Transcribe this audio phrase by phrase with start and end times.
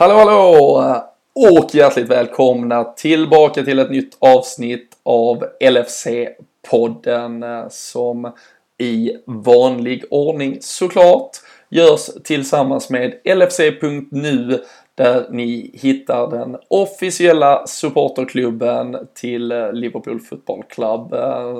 [0.00, 1.02] Hallå hallå!
[1.34, 8.32] Och hjärtligt välkomna tillbaka till ett nytt avsnitt av LFC-podden som
[8.78, 11.30] i vanlig ordning såklart
[11.70, 14.64] görs tillsammans med LFC.nu
[15.00, 21.14] där ni hittar den officiella supporterklubben till Liverpool Football Club.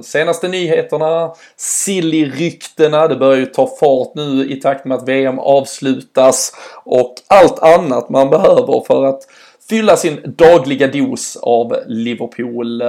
[0.04, 6.52] Senaste nyheterna, silly-ryktena, det börjar ju ta fart nu i takt med att VM avslutas
[6.84, 9.22] och allt annat man behöver för att
[9.68, 12.82] fylla sin dagliga dos av Liverpool.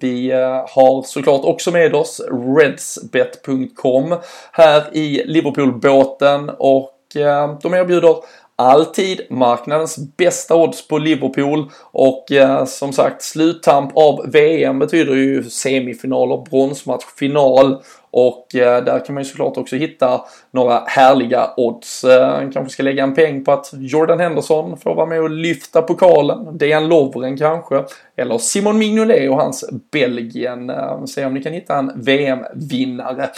[0.00, 2.20] Vi eh, har såklart också med oss
[2.58, 4.14] redsbet.com
[4.52, 8.16] här i Liverpoolbåten och eh, de erbjuder
[8.58, 15.44] alltid marknadens bästa odds på Liverpool och eh, som sagt sluttamp av VM betyder ju
[15.44, 22.04] semifinaler, bronsmatch, final och eh, där kan man ju såklart också hitta några härliga odds.
[22.04, 25.82] Eh, kanske ska lägga en peng på att Jordan Henderson får vara med och lyfta
[25.82, 26.58] pokalen.
[26.58, 27.84] Dejan Lovren kanske.
[28.16, 30.70] Eller Simon Mignolet och hans Belgien.
[30.70, 33.30] Eh, se om ni kan hitta en VM-vinnare.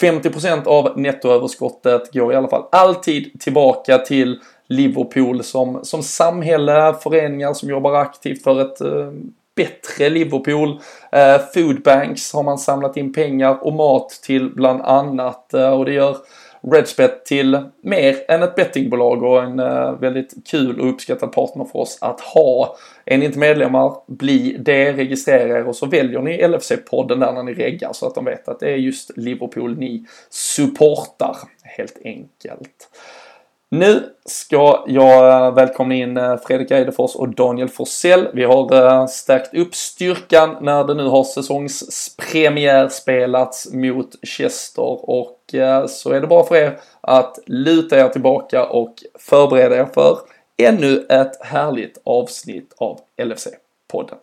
[0.00, 4.40] 50% av nettoöverskottet går i alla fall alltid tillbaka till
[4.72, 9.12] Liverpool som, som samhälle, föreningar som jobbar aktivt för ett eh,
[9.54, 10.80] bättre Liverpool.
[11.12, 15.92] Eh, Foodbanks har man samlat in pengar och mat till bland annat eh, och det
[15.92, 16.16] gör
[16.64, 21.78] Redspet till mer än ett bettingbolag och en eh, väldigt kul och uppskattad partner för
[21.78, 22.76] oss att ha.
[23.04, 27.42] Är ni inte medlemmar, bli det, registrera er och så väljer ni LFC-podden där när
[27.42, 32.88] ni reggar så att de vet att det är just Liverpool ni supportar helt enkelt.
[33.74, 38.28] Nu ska jag eh, välkomna in eh, Fredrik Eidefors och Daniel Forsell.
[38.34, 45.38] Vi har eh, stärkt upp styrkan när det nu har säsongspremiär spelats mot Chester och
[45.88, 50.18] så är det bara för er att luta er tillbaka och förbereda er för
[50.62, 54.16] ännu ett härligt avsnitt av LFC-podden.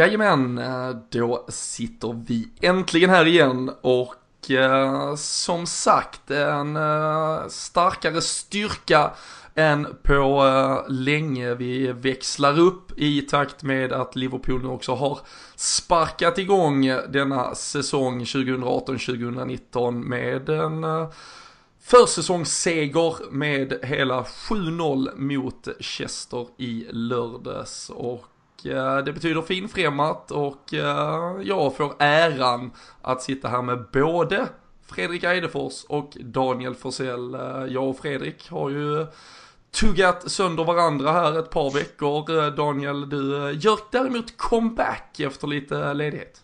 [0.00, 8.20] Jajamän, eh, då sitter vi äntligen här igen och eh, som sagt en eh, starkare
[8.20, 9.10] styrka
[9.54, 11.54] än på eh, länge.
[11.54, 15.18] Vi växlar upp i takt med att Liverpool nu också har
[15.56, 21.08] sparkat igång denna säsong 2018-2019 med en eh,
[21.80, 27.90] försäsongsseger med hela 7-0 mot Chester i lördags.
[27.90, 28.29] Och
[28.66, 32.70] Eh, det betyder finfrämmat och eh, jag får äran
[33.02, 34.48] att sitta här med både
[34.86, 37.34] Fredrik Eidefors och Daniel Forsell.
[37.34, 39.06] Eh, jag och Fredrik har ju
[39.80, 42.50] tuggat sönder varandra här ett par veckor.
[42.56, 46.42] Daniel, du gör däremot comeback efter lite ledighet.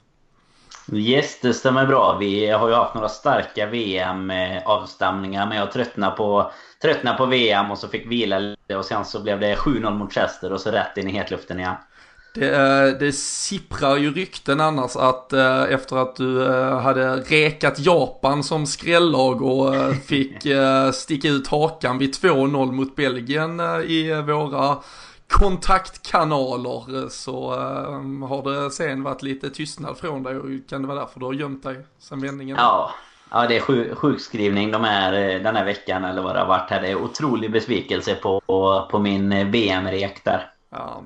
[0.92, 2.16] Yes, det stämmer bra.
[2.20, 7.78] Vi har ju haft några starka VM-avstämningar men jag tröttnade på, tröttnade på VM och
[7.78, 10.96] så fick vila lite och sen så blev det 7-0 mot Chester och så rätt
[10.96, 11.74] in i hetluften igen.
[12.36, 18.42] Det, det sipprar ju rykten annars att eh, efter att du eh, hade rekat Japan
[18.42, 20.46] som skrällag och eh, fick
[20.92, 24.76] sticka ut hakan vid 2-0 mot Belgien i våra
[25.28, 27.50] kontaktkanaler så
[28.28, 31.32] har det sen varit lite tystnad från dig och kan det vara därför du har
[31.32, 32.56] gömt dig sen vändningen?
[32.60, 32.90] Ja,
[33.30, 36.82] ja det är sjukskrivning de här, den här veckan eller vad det har varit här.
[36.82, 38.40] Det är otrolig besvikelse på,
[38.90, 40.50] på min VM-rek där.
[40.76, 41.04] Ja,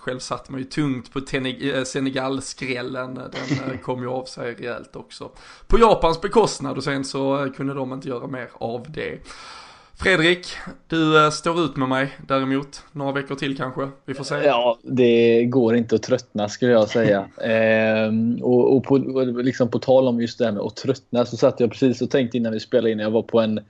[0.00, 3.14] själv satt man ju tungt på eh, Senegal-skrällen.
[3.14, 5.30] Den eh, kom ju av sig rejält också.
[5.66, 9.18] På Japans bekostnad och sen så eh, kunde de inte göra mer av det.
[9.96, 10.46] Fredrik,
[10.88, 12.82] du står ut med mig däremot.
[12.92, 13.88] Några veckor till kanske.
[14.04, 14.34] Vi får se.
[14.34, 17.28] Ja, det går inte att tröttna skulle jag säga.
[17.42, 18.98] ehm, och, och på,
[19.42, 22.10] liksom på tal om just det här med att tröttna så satt jag precis och
[22.10, 22.98] tänkte innan vi spelade in.
[22.98, 23.60] Jag var på en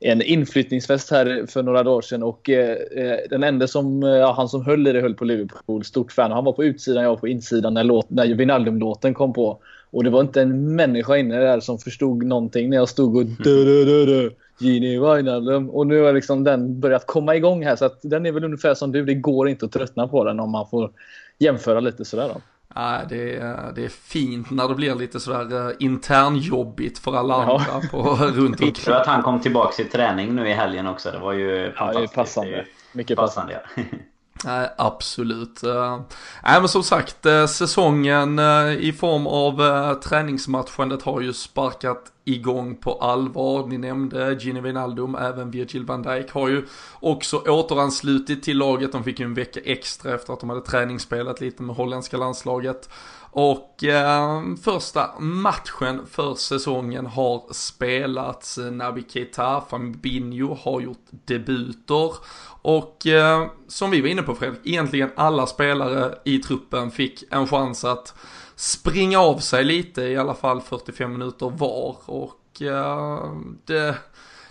[0.00, 4.32] en inflyttningsfest här för några dagar sedan och eh, eh den enda som, eh, ja,
[4.32, 5.84] han som höll i det höll på Liverpool.
[5.84, 6.32] Stort fan.
[6.32, 9.58] Han var på utsidan, jag var på insidan när, låt, när Wijnaldum-låten kom på.
[9.90, 13.24] Och det var inte en människa inne där som förstod någonting när jag stod och
[13.24, 15.70] dö, dö, dö, dö, Gini Wijnaldum.
[15.70, 18.74] Och nu har liksom den börjat komma igång här så att den är väl ungefär
[18.74, 19.04] som du.
[19.04, 20.90] Det går inte att tröttna på den om man får
[21.38, 22.40] jämföra lite sådär då.
[22.74, 27.34] Ja, det, är, det är fint när det blir lite sådär uh, internjobbigt för alla
[27.34, 27.64] ja.
[27.68, 28.72] andra på, runt omkring.
[28.72, 31.10] tror att han kom tillbaka i träning nu i helgen också.
[31.10, 31.94] Det var ju fantastiskt.
[31.94, 32.66] Ja, det är passande.
[32.92, 33.60] Mycket passande.
[33.74, 33.98] passande.
[34.44, 35.62] Nej, absolut.
[35.62, 36.00] Eh,
[36.42, 42.76] nej, men som sagt, eh, säsongen eh, i form av träningsmatchandet har ju sparkat igång
[42.76, 43.66] på allvar.
[43.66, 46.66] Ni nämnde Gini Wijnaldum, även Virgil van Dijk har ju
[47.00, 48.92] också återanslutit till laget.
[48.92, 52.88] De fick ju en vecka extra efter att de hade träningsspelat lite med holländska landslaget.
[53.32, 58.58] Och eh, första matchen för säsongen har spelats.
[58.72, 62.14] Naby Keita, Fabinho har gjort debuter.
[62.62, 67.46] Och eh, som vi var inne på Fredrik, egentligen alla spelare i truppen fick en
[67.46, 68.14] chans att
[68.56, 71.96] springa av sig lite, i alla fall 45 minuter var.
[72.06, 73.32] Och eh,
[73.66, 73.94] det,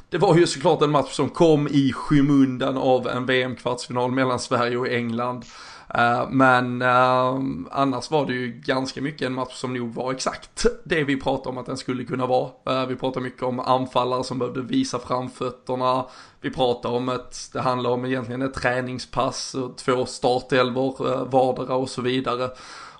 [0.10, 4.78] det var ju såklart en match som kom i skymundan av en VM-kvartsfinal mellan Sverige
[4.78, 5.46] och England.
[5.98, 7.42] Uh, men uh,
[7.72, 11.50] annars var det ju ganska mycket en match som nog var exakt det vi pratade
[11.50, 12.50] om att den skulle kunna vara.
[12.70, 16.06] Uh, vi pratade mycket om anfallare som behövde visa framfötterna.
[16.42, 21.90] Vi pratade om att det handlar om egentligen ett träningspass, två startelvor eh, vardera och
[21.90, 22.50] så vidare.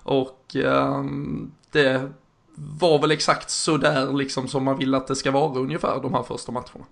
[0.02, 2.10] Och ehm, det
[2.54, 6.22] var väl exakt sådär liksom som man vill att det ska vara ungefär de här
[6.22, 6.84] första matcherna.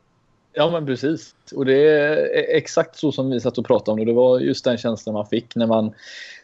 [0.58, 1.34] Ja men precis.
[1.54, 4.04] Och det är e- exakt så som vi satt och pratade om det.
[4.04, 5.94] Det var just den känslan man fick när man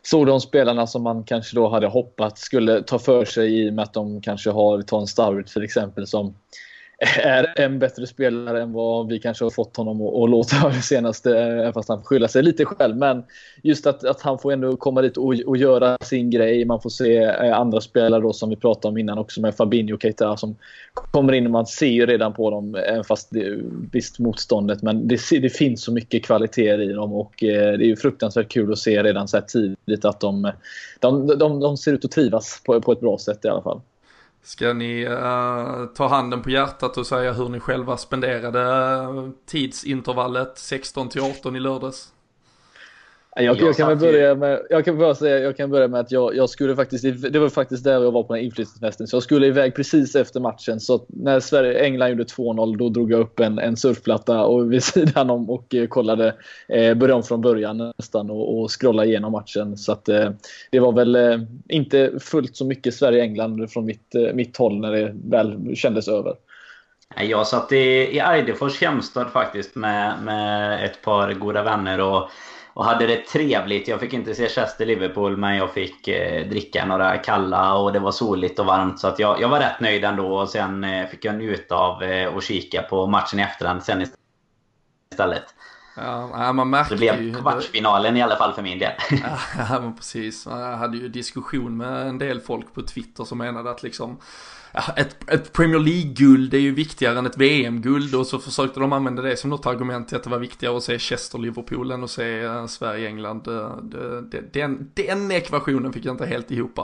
[0.02, 3.74] såg de spelarna som man kanske då hade hoppats skulle ta för sig i och
[3.74, 6.34] med att de kanske har Ton Starrett till exempel som
[7.22, 10.74] är en bättre spelare än vad vi kanske har fått honom att, att låta det
[10.82, 12.96] senaste, även fast han får skylla sig lite själv.
[12.96, 13.22] Men
[13.62, 16.64] just att, att han får ändå komma dit och, och göra sin grej.
[16.64, 19.94] Man får se eh, andra spelare då som vi pratade om innan också med Fabinho
[19.94, 20.56] och Keita som
[20.94, 23.60] kommer in och man ser ju redan på dem, även fast det är
[23.92, 24.82] visst motståndet.
[24.82, 28.72] Men det, det finns så mycket kvaliteter i dem och det är ju fruktansvärt kul
[28.72, 30.52] att se redan så här tidigt att de,
[31.00, 33.80] de, de, de ser ut att trivas på, på ett bra sätt i alla fall.
[34.44, 40.58] Ska ni uh, ta handen på hjärtat och säga hur ni själva spenderade uh, tidsintervallet
[40.58, 42.12] 16 till 18 i lördags?
[43.36, 46.36] Jag, jag, kan börja med, jag kan bara säga, jag kan börja med att jag,
[46.36, 49.06] jag skulle faktiskt, det var faktiskt där jag var på den inflyttningsfesten.
[49.06, 50.80] Så jag skulle iväg precis efter matchen.
[50.80, 54.82] Så när Sverige, England gjorde 2-0 då drog jag upp en, en surfplatta och vid
[54.82, 56.26] sidan om och eh, kollade,
[56.68, 59.76] eh, började om från början nästan och, och scrollade igenom matchen.
[59.76, 60.30] Så att eh,
[60.70, 61.38] det var väl eh,
[61.68, 66.34] inte fullt så mycket Sverige-England från mitt, eh, mitt håll när det väl kändes över.
[67.20, 72.30] Jag satt i, i Eidefors hemstad faktiskt med, med ett par goda vänner och
[72.74, 73.88] och hade det trevligt.
[73.88, 78.12] Jag fick inte se Chester-Liverpool men jag fick eh, dricka några kalla och det var
[78.12, 79.00] soligt och varmt.
[79.00, 80.36] Så att jag, jag var rätt nöjd ändå.
[80.40, 84.06] Och sen eh, fick jag njuta av eh, och kika på matchen i efterhand sen
[85.12, 85.44] istället.
[85.96, 88.92] Ja, man märker det blev ju, kvartsfinalen i alla fall för min del.
[89.70, 90.46] Ja, men precis.
[90.46, 94.20] Jag hade ju diskussion med en del folk på Twitter som menade att liksom
[94.96, 99.22] ett, ett Premier League-guld är ju viktigare än ett VM-guld och så försökte de använda
[99.22, 102.40] det som något argument till att det var viktigare att se Chester-Liverpool än att se
[102.40, 103.48] eh, Sverige-England.
[104.52, 106.80] Den, den ekvationen fick jag inte helt ihop.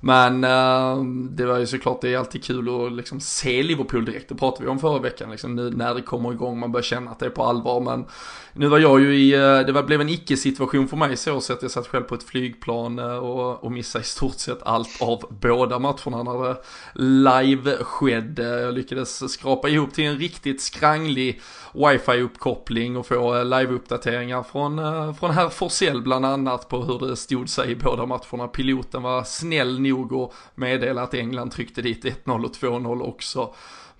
[0.00, 4.28] Men eh, det var ju såklart, det är alltid kul att liksom se Liverpool direkt,
[4.28, 7.10] det pratade vi om förra veckan, liksom, nu när det kommer igång, man börjar känna
[7.10, 7.80] att det är på allvar.
[7.80, 8.04] Men
[8.56, 11.62] nu var jag ju i, eh, det var, blev en icke-situation för mig så att
[11.62, 15.24] jag satt själv på ett flygplan eh, och, och missade i stort sett allt av
[15.40, 16.56] båda matcherna när det
[16.94, 18.60] live skedde.
[18.60, 21.40] Jag lyckades skrapa ihop till en riktigt skranglig
[21.72, 27.48] wifi-uppkoppling och få eh, live-uppdateringar från, från herr Forsell bland annat på hur det stod
[27.48, 28.48] sig i båda matcherna.
[28.48, 33.54] Piloten var snäll nog att meddela att England tryckte dit 1-0 och 2-0 också.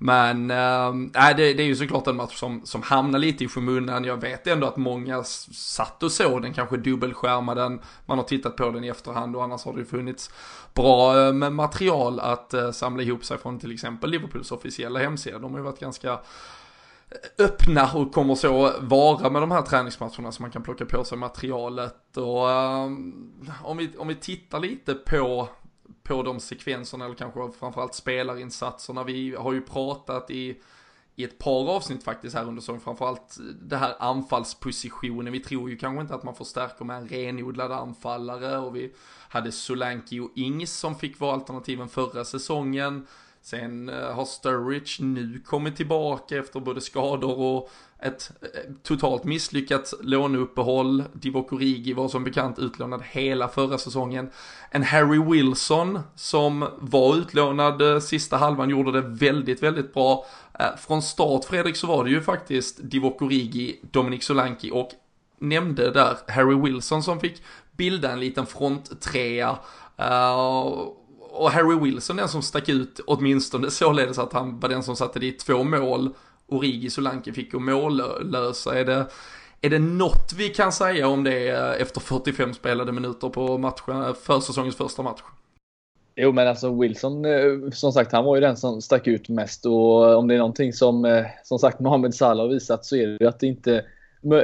[0.05, 4.05] Men äh, det, det är ju såklart en match som, som hamnar lite i skymundan.
[4.05, 8.70] Jag vet ändå att många satt och såg den, kanske dubbelskärmade Man har tittat på
[8.70, 10.31] den i efterhand och annars har det funnits
[10.75, 15.39] bra med material att äh, samla ihop sig från till exempel Liverpools officiella hemsida.
[15.39, 16.19] De har ju varit ganska eh,
[17.44, 21.19] öppna och kommer så vara med de här träningsmatcherna så man kan plocka på sig
[21.19, 22.17] materialet.
[22.17, 22.84] Och äh,
[23.63, 25.49] om, vi, om vi tittar lite på,
[26.03, 29.05] på de sekvenserna eller kanske framförallt spelarinsatserna.
[29.05, 30.60] Vi har ju pratat i,
[31.17, 35.32] i ett par avsnitt faktiskt här under säsongen, framförallt det här anfallspositionen.
[35.32, 38.93] Vi tror ju kanske inte att man förstärker med en renodlad anfallare och vi
[39.29, 43.06] hade Solanki och Ings som fick vara alternativen förra säsongen.
[43.44, 47.70] Sen eh, har Sturridge nu kommit tillbaka efter både skador och
[48.05, 51.05] ett eh, totalt misslyckat låneuppehåll.
[51.13, 54.31] Divock Origi var som bekant utlånad hela förra säsongen.
[54.70, 60.27] En Harry Wilson som var utlånad eh, sista halvan gjorde det väldigt, väldigt bra.
[60.58, 64.91] Eh, från start Fredrik så var det ju faktiskt Divock Origi, Dominic Solanki och
[65.39, 67.43] nämnde där Harry Wilson som fick
[67.77, 69.58] bilda en liten fronttrea.
[70.01, 70.89] Uh,
[71.34, 75.19] och Harry Wilson den som stack ut, åtminstone således att han var den som satte
[75.19, 76.11] dit två mål.
[76.46, 78.79] Origi Solanke fick gå mållösa.
[78.79, 79.06] Är det,
[79.60, 81.48] är det något vi kan säga om det
[81.81, 85.22] efter 45 spelade minuter på matchen, eh, försäsongens första match?
[86.17, 89.67] Jo men alltså Wilson, eh, som sagt han var ju den som stack ut mest
[89.67, 93.06] och om det är någonting som eh, som sagt Mohamed Salah har visat så är
[93.06, 93.84] det ju att det inte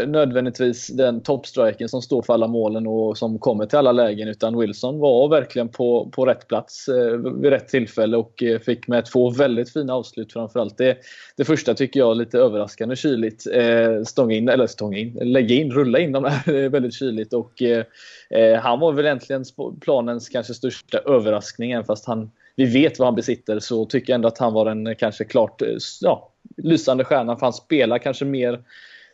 [0.06, 4.58] nödvändigtvis den toppstriken som står för alla målen och som kommer till alla lägen utan
[4.58, 9.06] Wilson var verkligen på, på rätt plats eh, vid rätt tillfälle och eh, fick med
[9.06, 10.78] två väldigt fina avslut framförallt.
[10.78, 10.98] Det,
[11.36, 13.46] det första tycker jag lite överraskande kyligt.
[13.52, 17.62] Eh, stånga in, eller stånga in, lägga in, rulla in de här väldigt kyligt och
[17.62, 17.84] eh,
[18.30, 19.44] eh, han var väl egentligen
[19.80, 24.28] planens kanske största överraskning fast han vi vet vad han besitter så tycker jag ändå
[24.28, 25.68] att han var den kanske klart eh,
[26.00, 28.60] ja, lysande stjärnan för han spelar kanske mer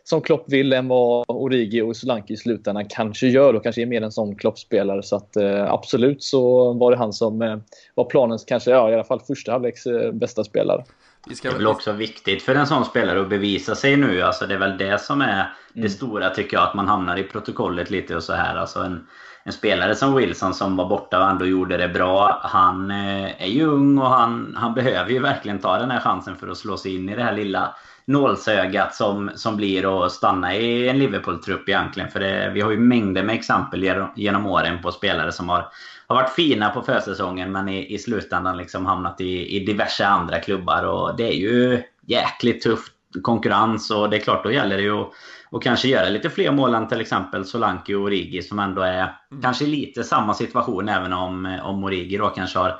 [0.09, 3.85] som Klopp vill än vad Origi och Solanke i slutändan kanske gör och kanske är
[3.85, 5.03] mer en sån Klopp-spelare.
[5.03, 7.57] Så att eh, absolut så var det han som eh,
[7.95, 10.83] var planens kanske, ja i alla fall första halvleks eh, bästa spelare.
[11.27, 14.21] Det är väl också viktigt för en sån spelare att bevisa sig nu.
[14.21, 15.47] Alltså det är väl det som är mm.
[15.73, 16.67] det stora tycker jag.
[16.67, 18.55] Att man hamnar i protokollet lite och så här.
[18.55, 19.07] Alltså en,
[19.47, 22.41] en spelare som Wilson som var borta och ändå gjorde det bra.
[22.43, 26.35] Han eh, är ju ung och han, han behöver ju verkligen ta den här chansen
[26.35, 27.75] för att slå sig in i det här lilla
[28.05, 32.09] nålsögat som, som blir att stanna i en Liverpool-trupp egentligen.
[32.09, 35.67] För det, vi har ju mängder med exempel genom åren på spelare som har,
[36.07, 40.39] har varit fina på försäsongen men i, i slutändan liksom hamnat i, i diverse andra
[40.39, 40.83] klubbar.
[40.83, 45.01] Och det är ju jäkligt tufft konkurrens och det är klart då gäller det ju
[45.01, 45.11] att
[45.49, 49.15] och kanske göra lite fler mål än till exempel Solanke och Origi som ändå är
[49.31, 49.41] mm.
[49.41, 52.79] kanske lite samma situation även om, om Origi då kanske har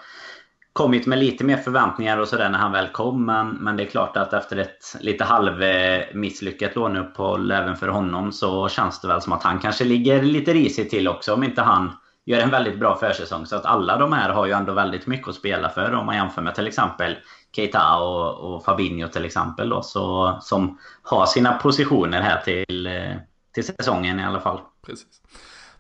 [0.74, 3.26] kommit med lite mer förväntningar och sådär när han väl kom.
[3.26, 8.70] Men, men det är klart att efter ett lite halvmisslyckat låneuppehåll även för honom så
[8.70, 11.92] känns det väl som att han kanske ligger lite risigt till också om inte han
[12.26, 13.46] gör en väldigt bra försäsong.
[13.46, 16.16] Så att alla de här har ju ändå väldigt mycket att spela för om man
[16.16, 17.16] jämför med till exempel
[17.58, 23.16] Keita och, och Fabinho till exempel då, så, som har sina positioner här till, eh,
[23.54, 24.60] till säsongen i alla fall.
[24.86, 25.22] Precis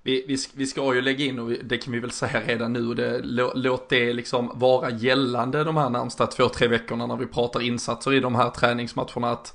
[0.07, 2.93] vi, vi, vi ska ju lägga in, och det kan vi väl säga redan nu,
[2.93, 3.21] det,
[3.55, 8.13] låt det liksom vara gällande de här närmsta två, tre veckorna när vi pratar insatser
[8.13, 9.31] i de här träningsmatcherna.
[9.31, 9.53] Att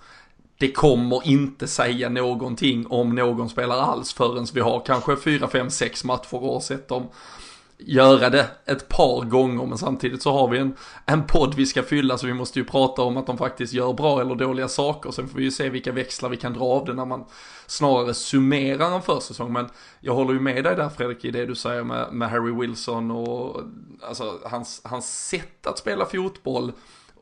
[0.59, 5.71] det kommer inte säga någonting om någon spelar alls förrän vi har kanske fyra, fem,
[5.71, 7.09] sex matcher och sett dem
[7.79, 10.77] göra det ett par gånger men samtidigt så har vi en,
[11.07, 13.93] en podd vi ska fylla så vi måste ju prata om att de faktiskt gör
[13.93, 15.11] bra eller dåliga saker.
[15.11, 17.25] Sen får vi ju se vilka växlar vi kan dra av det när man
[17.67, 19.53] snarare summerar en försäsong.
[19.53, 19.69] Men
[20.01, 23.11] jag håller ju med dig där Fredrik i det du säger med, med Harry Wilson
[23.11, 23.61] och
[24.09, 26.73] alltså hans, hans sätt att spela fotboll.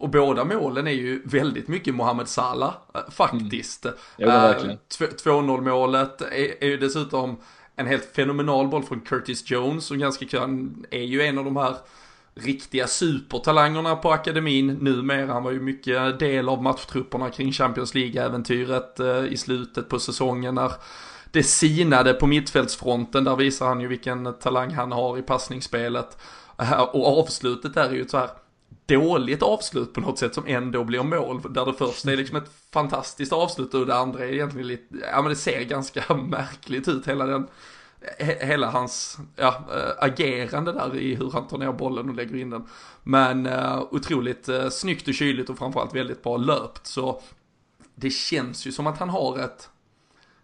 [0.00, 3.84] Och båda målen är ju väldigt mycket Mohamed Salah eh, faktiskt.
[3.84, 3.96] Mm.
[4.16, 4.54] Ja,
[4.98, 7.36] 2-0 målet är, är ju dessutom
[7.76, 11.56] en helt fenomenal boll från Curtis Jones som ganska kan, är ju en av de
[11.56, 11.76] här
[12.34, 15.32] riktiga supertalangerna på akademin numera.
[15.32, 20.54] Han var ju mycket del av matchtrupperna kring Champions League-äventyret eh, i slutet på säsongen
[20.54, 20.72] när
[21.32, 23.24] det sinade på mittfältsfronten.
[23.24, 26.18] Där visar han ju vilken talang han har i passningsspelet.
[26.58, 28.30] Eh, och avslutet är ju så här
[28.94, 31.52] dåligt avslut på något sätt som ändå blir mål.
[31.52, 35.22] Där det första är liksom ett fantastiskt avslut och det andra är egentligen lite, ja
[35.22, 37.46] men det ser ganska märkligt ut hela den,
[38.18, 42.50] hela hans ja, eh, agerande där i hur han tar ner bollen och lägger in
[42.50, 42.66] den.
[43.02, 47.22] Men uh, otroligt uh, snyggt och kyligt och framförallt väldigt bra löpt så
[47.94, 49.68] det känns ju som att han har ett,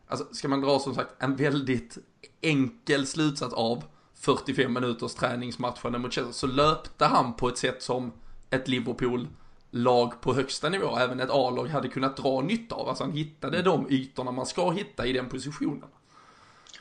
[0.08, 1.98] alltså ska man dra som sagt en väldigt
[2.40, 3.84] enkel slutsats av
[4.14, 8.12] 45 minuters träningsmatchen mot Chelsea så löpte han på ett sätt som
[8.56, 12.88] ett Liverpool-lag på högsta nivå, även ett A-lag hade kunnat dra nytta av.
[12.88, 15.88] Alltså han hittade de ytorna man ska hitta i den positionen.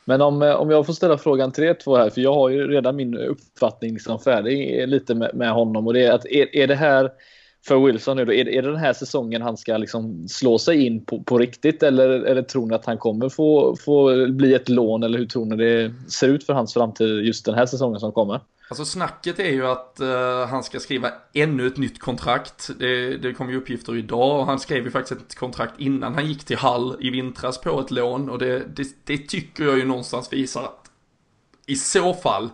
[0.05, 2.49] Men om, eh, om jag får ställa frågan till er två här, för jag har
[2.49, 6.25] ju redan min uppfattning liksom färdig eh, lite med, med honom och det är att
[6.25, 7.11] är, är det här
[7.67, 10.85] för Wilson nu då, är, är det den här säsongen han ska liksom slå sig
[10.85, 14.69] in på, på riktigt eller, eller tror ni att han kommer få, få bli ett
[14.69, 17.99] lån eller hur tror ni det ser ut för hans framtid just den här säsongen
[17.99, 18.39] som kommer?
[18.69, 22.69] Alltså snacket är ju att uh, han ska skriva ännu ett nytt kontrakt.
[22.79, 26.27] Det, det kom ju uppgifter idag och han skrev ju faktiskt ett kontrakt innan han
[26.27, 29.85] gick till Hall i vintras på ett lån och det, det, det tycker jag ju
[29.85, 30.91] någonstans visar att
[31.65, 32.49] i så fall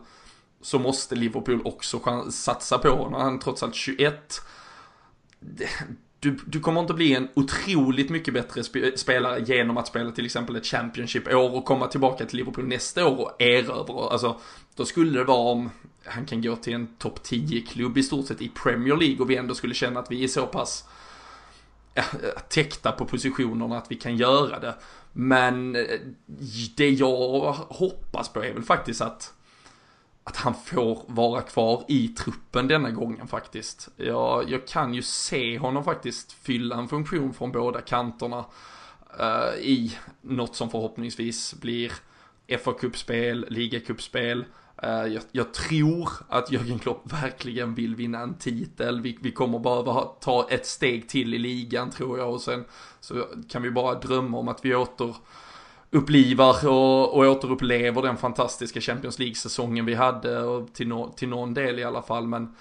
[0.62, 3.22] så måste Liverpool också satsa på honom.
[3.22, 4.42] Han är trots allt 21.
[6.22, 10.26] Du, du, kommer inte bli en otroligt mycket bättre sp spelare genom att spela till
[10.26, 14.10] exempel ett Championship-år och komma tillbaka till Liverpool nästa år och erövra.
[14.10, 14.40] Alltså,
[14.76, 15.70] då skulle det vara om
[16.06, 19.36] han kan gå till en topp 10-klubb i stort sett i Premier League och vi
[19.36, 20.86] ändå skulle känna att vi är så pass
[21.94, 22.04] ja,
[22.50, 24.76] täckta på positionerna att vi kan göra det.
[25.14, 26.00] Men eh,
[26.76, 29.34] det jag hoppas på är väl faktiskt att
[30.32, 33.90] att han får vara kvar i truppen denna gången faktiskt.
[33.96, 38.46] Jag, jag kan ju se honom faktiskt fylla en funktion från båda kanterna.
[39.20, 41.92] uh, i något som förhoppningsvis blir
[42.48, 44.46] FA-cupspel, ligacupspel.
[44.84, 49.02] Uh, jag, jag, tror att Jörgen Klopp verkligen vill vinna en titel.
[49.02, 52.66] Vi, vi kommer behöva ta ett steg till i ligan tror jag och sen
[53.00, 55.16] så kan vi bara drömma om att vi åter
[55.92, 61.54] upplivar och, och återupplever den fantastiska Champions League-säsongen vi hade och till, no, till någon
[61.54, 62.28] del i alla fall.
[62.28, 62.56] Men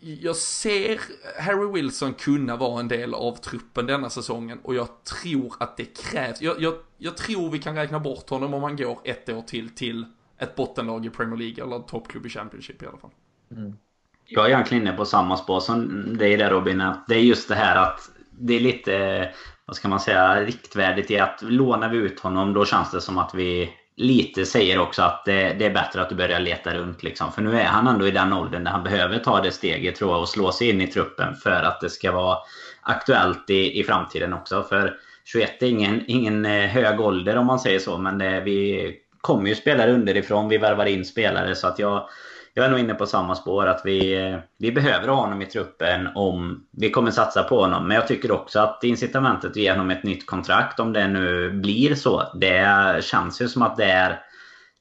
[0.00, 1.00] jag ser
[1.40, 5.84] Harry Wilson kunna vara en del av truppen denna säsongen och jag tror att det
[5.84, 6.42] krävs.
[6.42, 9.74] Jag, jag, jag tror vi kan räkna bort honom om han går ett år till
[9.74, 10.06] till
[10.38, 13.10] ett bottenlag i Premier League eller toppklubb i Championship i alla fall.
[13.50, 13.76] Mm.
[14.24, 16.80] Jag är egentligen inne på samma spår som dig där Robin.
[16.80, 19.28] Att det är just det här att det är lite,
[19.66, 23.18] vad ska man säga, riktvärdigt i att lånar vi ut honom då känns det som
[23.18, 27.02] att vi lite säger också att det, det, är bättre att du börjar leta runt.
[27.02, 27.32] Liksom.
[27.32, 30.10] För nu är han ändå i den åldern där han behöver ta det steget tror
[30.10, 32.38] jag och slå sig in i truppen för att det ska vara
[32.82, 34.62] aktuellt i, i framtiden också.
[34.62, 38.92] För 21 är ingen, ingen eh, hög ålder om man säger så, men det, vi
[39.20, 40.48] kommer ju spelare underifrån.
[40.48, 42.08] Vi värvar in spelare så att jag
[42.56, 45.46] jag är nog inne på samma spår att vi, eh, vi behöver ha honom i
[45.46, 47.88] truppen om vi kommer satsa på honom.
[47.88, 51.50] Men jag tycker också att incitamentet att ge honom ett nytt kontrakt, om det nu
[51.50, 54.20] blir så, det känns ju som att det är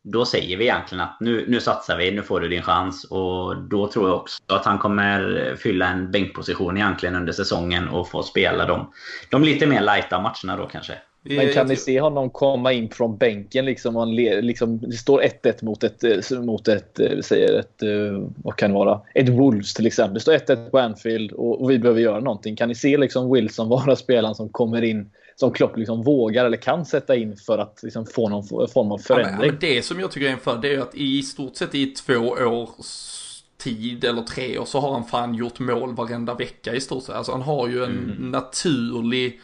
[0.04, 3.04] då säger vi egentligen att nu, nu satsar vi, nu får du din chans.
[3.04, 8.10] Och då tror jag också att han kommer fylla en bänkposition egentligen under säsongen och
[8.10, 8.92] få spela de,
[9.30, 10.94] de lite mer lighta matcherna då kanske.
[11.30, 13.96] Men kan ni se honom komma in från bänken liksom?
[13.96, 14.08] Och
[14.44, 18.70] liksom det står 1-1 mot ett, eh, mot ett, eh, säger ett, eh, vad kan
[18.70, 19.02] det vara?
[19.14, 20.14] Ett Wolves till exempel.
[20.14, 22.56] Det står 1-1 på Anfield och, och, vi behöver göra någonting.
[22.56, 26.58] Kan ni se liksom Wilson vara spelaren som kommer in som Klopp liksom vågar eller
[26.58, 29.52] kan sätta in för att liksom få någon form av förändring?
[29.52, 31.86] Ja, det som jag tycker är en för det är att i stort sett i
[31.86, 33.16] två års
[33.58, 37.16] tid eller tre år så har han fan gjort mål varenda vecka i stort sett.
[37.16, 38.32] Alltså han har ju en mm.
[38.32, 39.40] naturlig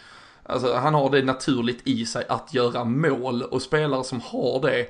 [0.52, 4.88] Alltså han har det naturligt i sig att göra mål och spelare som har det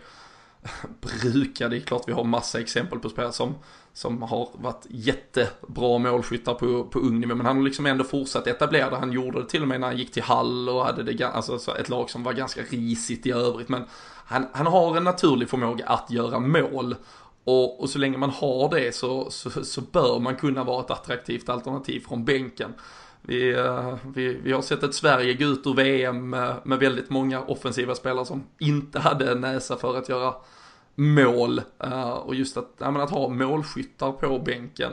[1.22, 3.56] brukar, det är klart vi har massa exempel på spelare som,
[3.94, 8.48] som har varit jättebra målskyttar på, på ung nivå men han har liksom ändå fortsatt
[8.48, 8.96] etablera det.
[8.96, 11.78] Han gjorde det till och med när han gick till Hall och hade det, alltså
[11.78, 13.84] ett lag som var ganska risigt i övrigt men
[14.26, 16.96] han, han har en naturlig förmåga att göra mål
[17.44, 20.92] och, och så länge man har det så, så, så bör man kunna vara ett
[20.92, 22.74] attraktivt alternativ från bänken.
[23.22, 27.10] Vi, eh, vi, vi har sett ett Sverige gå ut ur VM med, med väldigt
[27.10, 30.34] många offensiva spelare som inte hade näsa för att göra
[30.96, 31.62] mål.
[31.80, 34.92] Eh, och just att, menar, att ha målskyttar på bänken.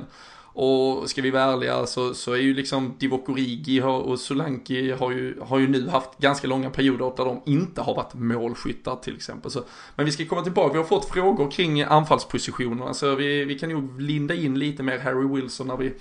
[0.60, 5.10] Och ska vi vara ärliga så, så är ju liksom Divock Origi och Solanki har
[5.10, 9.16] ju, har ju nu haft ganska långa perioder där de inte har varit målskyttar till
[9.16, 9.50] exempel.
[9.50, 9.62] Så,
[9.96, 13.70] men vi ska komma tillbaka, vi har fått frågor kring anfallspositionerna så vi, vi kan
[13.70, 15.94] nog linda in lite mer Harry Wilson när vi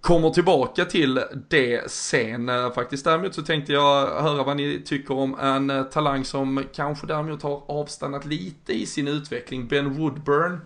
[0.00, 3.04] kommer tillbaka till det sen eh, faktiskt.
[3.04, 7.42] Däremot så tänkte jag höra vad ni tycker om en eh, talang som kanske däremot
[7.42, 9.68] har avstannat lite i sin utveckling.
[9.68, 10.60] Ben Woodburn.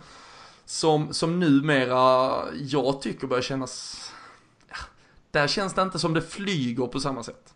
[0.66, 4.04] Som, som numera jag tycker börjar kännas...
[4.68, 4.76] Ja,
[5.30, 7.54] där känns det inte som det flyger på samma sätt.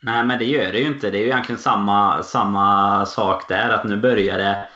[0.00, 1.10] Nej men det gör det ju inte.
[1.10, 3.68] Det är ju egentligen samma, samma sak där.
[3.68, 4.68] Att nu börjar det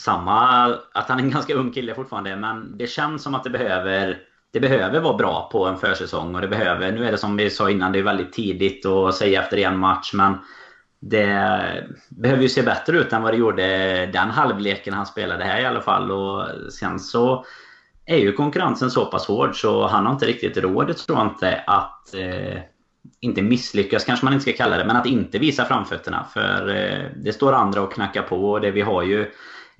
[0.00, 3.50] samma, att han är en ganska ung kille fortfarande, men det känns som att det
[3.50, 4.18] behöver
[4.52, 7.50] det behöver vara bra på en försäsong och det behöver, nu är det som vi
[7.50, 10.38] sa innan, det är väldigt tidigt att säga efter en match men
[11.00, 11.62] det
[12.08, 15.66] behöver ju se bättre ut än vad det gjorde den halvleken han spelade här i
[15.66, 17.44] alla fall och sen så
[18.06, 21.64] är ju konkurrensen så pass hård så han har inte riktigt råd, tror jag inte,
[21.66, 22.62] att eh,
[23.20, 26.26] inte misslyckas kanske man inte ska kalla det, men att inte visa framfötterna.
[26.32, 29.30] För eh, det står andra och knackar på och det vi har ju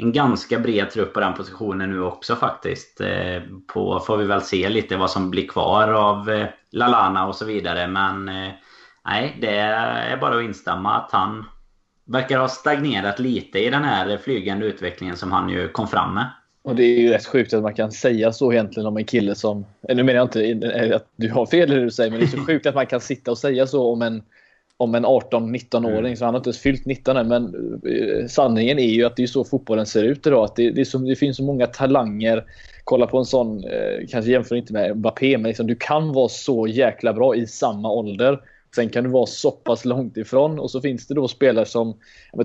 [0.02, 3.00] en ganska bred trupp på den positionen nu också faktiskt.
[3.00, 3.42] Eh,
[3.74, 7.44] på, får vi väl se lite vad som blir kvar av eh, Lalana och så
[7.44, 7.88] vidare.
[7.88, 8.50] Men eh,
[9.04, 11.44] nej, det är bara att instämma att han
[12.04, 16.30] verkar ha stagnerat lite i den här flygande utvecklingen som han ju kom fram med.
[16.62, 19.34] Och det är ju rätt sjukt att man kan säga så egentligen om en kille
[19.34, 19.66] som...
[19.88, 22.28] Nu menar jag inte att du har fel i det du säger, men det är
[22.28, 24.22] så sjukt att man kan sitta och säga så om en
[24.80, 25.98] om en 18-19-åring.
[25.98, 26.16] Mm.
[26.16, 27.28] Så han har inte ens fyllt 19 än.
[27.28, 27.44] Men
[27.86, 30.44] eh, sanningen är ju att det är så fotbollen ser ut idag.
[30.44, 32.44] Att det, det, så, det finns så många talanger.
[32.84, 36.28] Kolla på en sån, eh, kanske jämför inte med Mbappé, men liksom, du kan vara
[36.28, 38.40] så jäkla bra i samma ålder.
[38.74, 41.96] Sen kan du vara så pass långt ifrån och så finns det då spelare som,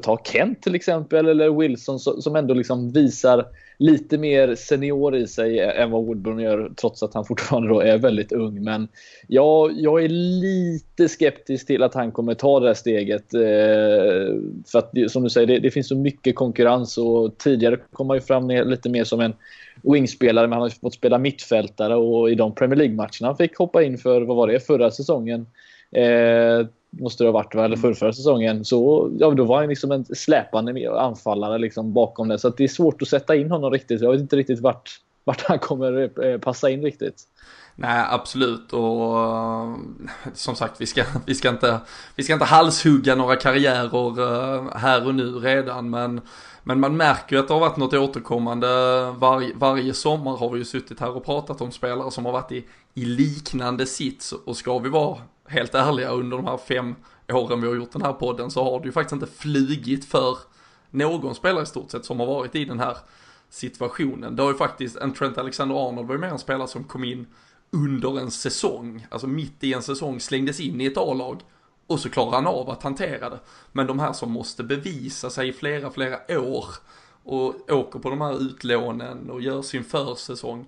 [0.02, 3.46] ta Kent till exempel eller Wilson som ändå liksom visar
[3.78, 7.98] lite mer senior i sig än vad Woodburn gör trots att han fortfarande då är
[7.98, 8.64] väldigt ung.
[8.64, 8.88] Men
[9.28, 13.34] ja, jag är lite skeptisk till att han kommer ta det här steget.
[13.34, 14.36] Eh,
[14.72, 18.18] för att som du säger, det, det finns så mycket konkurrens och tidigare kom han
[18.18, 19.34] ju fram lite mer som en
[19.84, 23.84] wingspelare, men han har fått spela mittfältare och i de Premier League-matcherna han fick hoppa
[23.84, 25.48] in för, vad var det, förra säsongen.
[25.92, 26.68] Eh,
[27.00, 28.66] måste det ha varit, eller förra, förra säsongen.
[28.66, 32.40] Så ja, då var han liksom en släpande anfallare liksom bakom det.
[32.40, 34.02] Så det är svårt att sätta in honom riktigt.
[34.02, 34.90] Jag vet inte riktigt vart,
[35.24, 37.24] vart han kommer eh, passa in riktigt.
[37.76, 38.74] Nej, absolut.
[38.74, 39.76] Och eh,
[40.34, 41.80] som sagt, vi ska, vi ska, inte,
[42.16, 45.90] vi ska inte halshugga några karriärer uh, här och nu redan.
[45.90, 46.22] Men,
[46.64, 48.68] men man märker ju att det har varit något återkommande.
[49.12, 52.52] Var, varje sommar har vi ju suttit här och pratat om spelare som har varit
[52.52, 54.32] i, i liknande sits.
[54.32, 56.96] Och ska vi vara helt ärliga under de här fem
[57.30, 60.38] åren vi har gjort den här podden så har det ju faktiskt inte flugit för
[60.92, 62.98] någon spelare i stort sett som har varit i den här
[63.50, 64.36] situationen.
[64.36, 67.28] Det har ju faktiskt, en Trent Alexander-Arnold var ju mer en spelare som kom in
[67.76, 71.42] under en säsong, alltså mitt i en säsong slängdes in i ett A-lag
[71.88, 73.40] och så klarar han av att hantera det.
[73.72, 76.66] Men de här som måste bevisa sig i flera, flera år
[77.24, 80.66] och åker på de här utlånen och gör sin försäsong.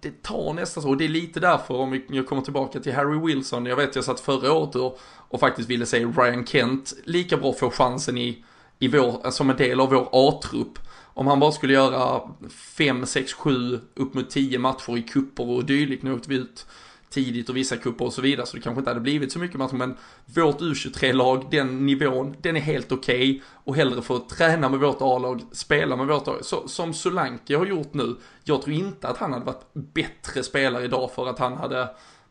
[0.00, 3.18] Det tar nästan så, och det är lite därför om jag kommer tillbaka till Harry
[3.26, 7.36] Wilson, jag vet jag satt förra året och, och faktiskt ville se Ryan Kent lika
[7.36, 8.44] bra få chansen i,
[8.78, 10.78] i vår, som en del av vår A-trupp
[11.14, 15.64] om han bara skulle göra 5, 6, 7, upp mot 10 matcher i kupper och
[15.64, 16.02] dylikt.
[16.02, 16.66] Nu åkte vi ut
[17.14, 19.56] tidigt och vissa kupper och så vidare så det kanske inte hade blivit så mycket
[19.56, 24.68] matcher men vårt U23-lag, den nivån, den är helt okej okay, och hellre få träna
[24.68, 26.44] med vårt A-lag, spela med vårt A-lag.
[26.44, 30.84] Så, som Solanke har gjort nu, jag tror inte att han hade varit bättre spelare
[30.84, 31.88] idag för att han hade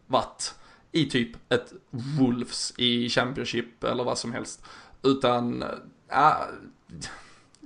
[0.08, 0.56] varit
[0.91, 4.63] i typ ett Wolves i Championship eller vad som helst.
[5.04, 5.63] Utan,
[6.08, 6.34] äh,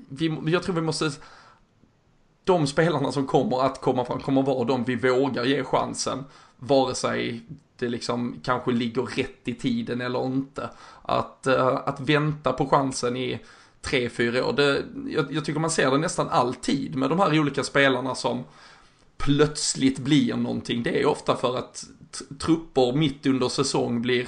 [0.10, 1.12] vi, jag tror vi måste,
[2.44, 6.24] de spelarna som kommer att komma fram kommer vara de vi vågar ge chansen.
[6.60, 7.42] Vare sig
[7.80, 10.70] det liksom kanske ligger rätt i tiden eller inte.
[11.02, 13.40] Att, uh, att vänta på chansen i
[13.82, 14.54] tre, fyra år.
[14.54, 18.44] Det, jag, jag, tycker man ser det nästan alltid med de här olika spelarna som
[19.18, 20.84] plötsligt blir någonting.
[20.84, 21.84] Det är ofta för att
[22.40, 24.28] trupper mitt under säsong blir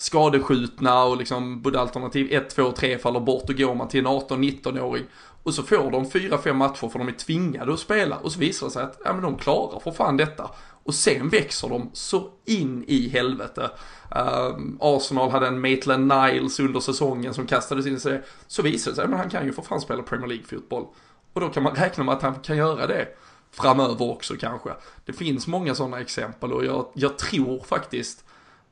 [0.00, 4.06] skadeskjutna och liksom både alternativ 1, 2, 3 faller bort och går man till en
[4.06, 5.04] 18-19-åring
[5.42, 8.66] och så får de 4-5 matcher för de är tvingade att spela och så visar
[8.66, 10.50] det sig att ja, men de klarar för fan detta.
[10.82, 13.70] Och sen växer de så in i helvete.
[14.16, 18.22] Uh, Arsenal hade en Maitland Niles under säsongen som kastades in i sig.
[18.46, 20.86] Så visade det sig att han kan ju för fan spela Premier League-fotboll.
[21.32, 23.08] Och då kan man räkna med att han kan göra det
[23.50, 24.70] framöver också kanske.
[25.04, 28.24] Det finns många sådana exempel och jag, jag tror faktiskt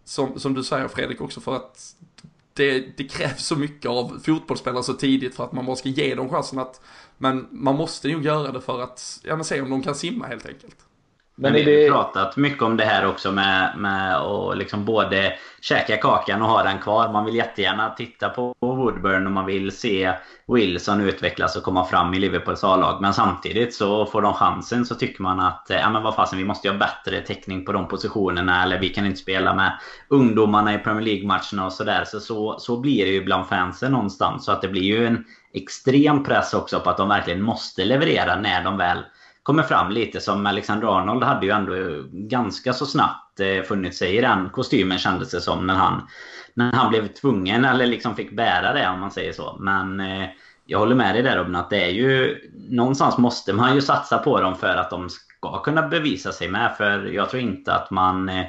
[0.09, 1.95] som, som du säger Fredrik också för att
[2.55, 6.15] det, det, krävs så mycket av fotbollsspelare så tidigt för att man bara ska ge
[6.15, 6.81] dem chansen att
[7.19, 10.27] men man måste nog göra det för att ja, men se om de kan simma
[10.27, 10.77] helt enkelt.
[11.41, 11.89] Men vi har det...
[11.89, 16.63] pratat mycket om det här också med, med att liksom både käka kakan och ha
[16.63, 17.13] den kvar.
[17.13, 20.13] Man vill jättegärna titta på Woodburn och man vill se
[20.49, 23.01] Wilson utvecklas och komma fram i Liverpools A-lag.
[23.01, 26.45] Men samtidigt så får de chansen så tycker man att ja men vad fasen, vi
[26.45, 28.63] måste ha bättre täckning på de positionerna.
[28.63, 32.05] Eller vi kan inte spela med ungdomarna i Premier League-matcherna och sådär.
[32.07, 34.45] Så, så, så blir det ju bland fansen någonstans.
[34.45, 35.25] Så att det blir ju en
[35.55, 38.99] extrem press också på att de verkligen måste leverera när de väl
[39.49, 41.73] kommer fram lite som Alexander Arnold hade ju ändå
[42.13, 46.09] ganska så snabbt eh, funnit sig i den kostymen kändes det som när han,
[46.55, 49.57] när han blev tvungen eller liksom fick bära det om man säger så.
[49.61, 50.29] Men eh,
[50.67, 52.39] jag håller med dig där Robin att det är ju
[52.71, 56.75] någonstans måste man ju satsa på dem för att de ska kunna bevisa sig med.
[56.77, 58.47] För jag tror inte att man eh,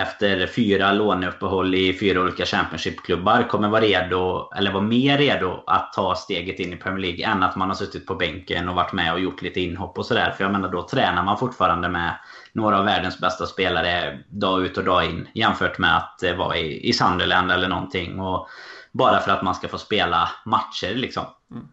[0.00, 5.92] efter fyra låneuppehåll i fyra olika Championship-klubbar kommer vara redo, eller vara mer redo att
[5.92, 8.92] ta steget in i Premier League än att man har suttit på bänken och varit
[8.92, 10.30] med och gjort lite inhopp och sådär.
[10.30, 12.14] För jag menar, då tränar man fortfarande med
[12.52, 16.56] några av världens bästa spelare dag ut och dag in jämfört med att eh, vara
[16.56, 18.20] i, i Sunderland eller någonting.
[18.20, 18.48] Och
[18.92, 21.24] bara för att man ska få spela matcher liksom.
[21.50, 21.68] Mm.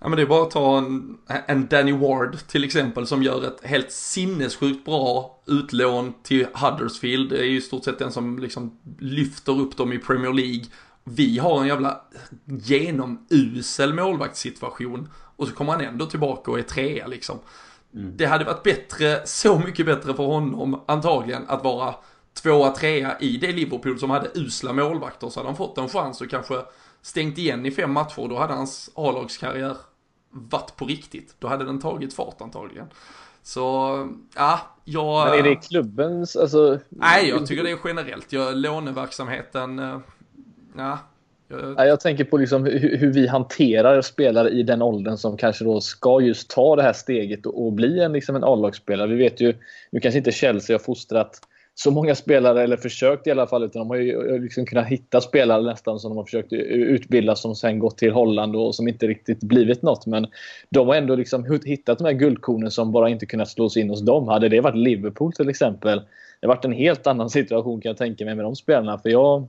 [0.00, 3.46] Ja men det är bara att ta en, en Danny Ward till exempel som gör
[3.46, 7.30] ett helt sinnessjukt bra utlån till Huddersfield.
[7.30, 10.64] Det är ju i stort sett den som liksom lyfter upp dem i Premier League.
[11.04, 12.00] Vi har en jävla
[12.62, 17.38] genomusel målvaktssituation och så kommer han ändå tillbaka och är trea liksom.
[17.94, 18.16] Mm.
[18.16, 21.94] Det hade varit bättre, så mycket bättre för honom antagligen att vara
[22.42, 26.20] tvåa, trea i det Liverpool som hade usla målvakter så hade han fått en chans
[26.20, 26.54] och kanske
[27.02, 28.28] stängt igen i fem matcher.
[28.28, 29.76] Då hade hans A-lagskarriär
[30.30, 31.34] varit på riktigt.
[31.38, 32.86] Då hade den tagit fart antagligen.
[33.42, 35.28] Så, ja, jag...
[35.28, 36.78] Men är det klubbens, alltså...
[36.88, 38.32] Nej, jag tycker det är generellt.
[38.32, 39.98] Jag, låneverksamheten, eh,
[40.76, 40.98] ja.
[41.48, 41.88] Jag...
[41.88, 45.80] jag tänker på liksom hur, hur, vi hanterar spelare i den åldern som kanske då
[45.80, 49.08] ska just ta det här steget och, och bli en, liksom en A-lagsspelare.
[49.08, 49.54] Vi vet ju,
[49.90, 51.40] nu kanske inte Chelsea har fostrat
[51.82, 54.86] så många spelare, eller försökt i alla fall, utan de har ju eh, liksom kunnat
[54.86, 58.88] hitta spelare nästan som de har försökt utbilda som sen gått till Holland och som
[58.88, 60.06] inte riktigt blivit något.
[60.06, 60.26] Men
[60.70, 64.00] de har ändå liksom hittat de här guldkornen som bara inte kunnat slås in hos
[64.00, 64.28] dem.
[64.28, 67.96] Hade det varit Liverpool till exempel, det hade varit en helt annan situation kan jag
[67.96, 68.98] tänka mig med de spelarna.
[68.98, 69.48] För jag,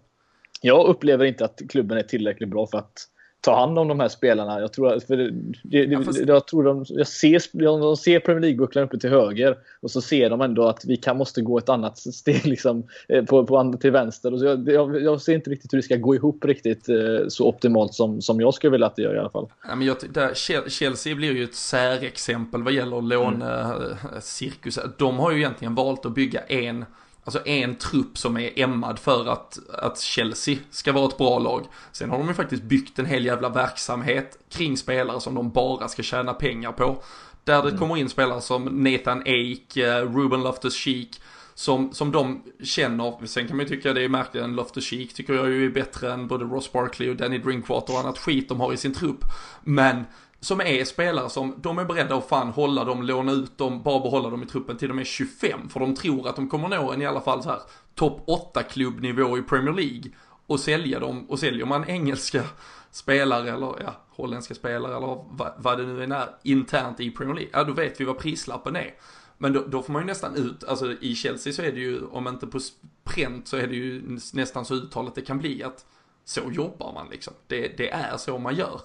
[0.61, 2.93] jag upplever inte att klubben är tillräckligt bra för att
[3.41, 4.59] ta hand om de här spelarna.
[4.59, 5.31] Jag tror, för det,
[5.63, 6.19] det, ja, fast...
[6.19, 10.29] jag tror de, jag ser, de ser Premier League-bucklan uppe till höger och så ser
[10.29, 13.91] de ändå att vi kan, måste gå ett annat steg liksom, eh, på, på, till
[13.91, 14.33] vänster.
[14.33, 16.95] Och så jag, jag, jag, ser inte riktigt hur det ska gå ihop riktigt eh,
[17.27, 19.47] så optimalt som, som jag skulle vilja att det gör i alla fall.
[19.67, 20.33] Ja, men jag, där,
[20.69, 24.77] Chelsea blir ju ett särexempel vad gäller lånecirkus.
[24.77, 24.91] Mm.
[24.97, 26.85] De har ju egentligen valt att bygga en
[27.23, 31.65] alltså en trupp som är ämmad för att, att Chelsea ska vara ett bra lag.
[31.91, 35.87] Sen har de ju faktiskt byggt en hel jävla verksamhet kring spelare som de bara
[35.87, 37.03] ska tjäna pengar på.
[37.43, 37.79] Där det mm.
[37.79, 41.21] kommer in spelare som Nathan Ake, eh, Ruben Loftus-Cheek,
[41.53, 45.33] som, som de känner, sen kan man ju tycka det är märkligt, en Loftus-Cheek tycker
[45.33, 48.59] jag ju är bättre än både Ross Barkley och Danny Drinkwater och annat skit de
[48.59, 49.23] har i sin trupp.
[49.63, 50.05] Men
[50.41, 53.99] som är spelare som de är beredda att fan hålla dem, låna ut dem, bara
[53.99, 55.69] behålla dem i truppen till de är 25.
[55.69, 57.59] För de tror att de kommer nå en i alla fall så här
[57.95, 60.11] topp 8 klubbnivå i Premier League.
[60.47, 62.43] Och sälja dem, och säljer man engelska
[62.91, 67.35] spelare eller ja, holländska spelare eller vad, vad det nu än är internt i Premier
[67.35, 67.51] League.
[67.53, 68.93] Ja, då vet vi vad prislappen är.
[69.37, 72.05] Men då, då, får man ju nästan ut, alltså i Chelsea så är det ju,
[72.05, 72.59] om inte på
[73.03, 75.85] pränt så är det ju nästan så uttalat det kan bli att
[76.25, 77.33] så jobbar man liksom.
[77.47, 78.81] Det, det är så man gör.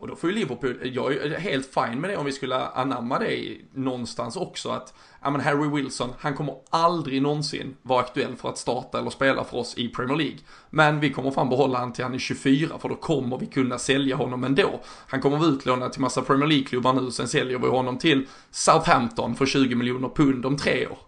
[0.00, 3.18] Och då får ju Liverpool, jag är helt fine med det om vi skulle anamma
[3.18, 8.48] det någonstans också att, ja men Harry Wilson, han kommer aldrig någonsin vara aktuell för
[8.48, 10.38] att starta eller spela för oss i Premier League.
[10.70, 13.78] Men vi kommer fan behålla han till han är 24 för då kommer vi kunna
[13.78, 14.80] sälja honom ändå.
[15.06, 19.34] Han kommer vara utlånad till massa Premier League-klubbar nu, sen säljer vi honom till Southampton
[19.34, 20.98] för 20 miljoner pund om tre år.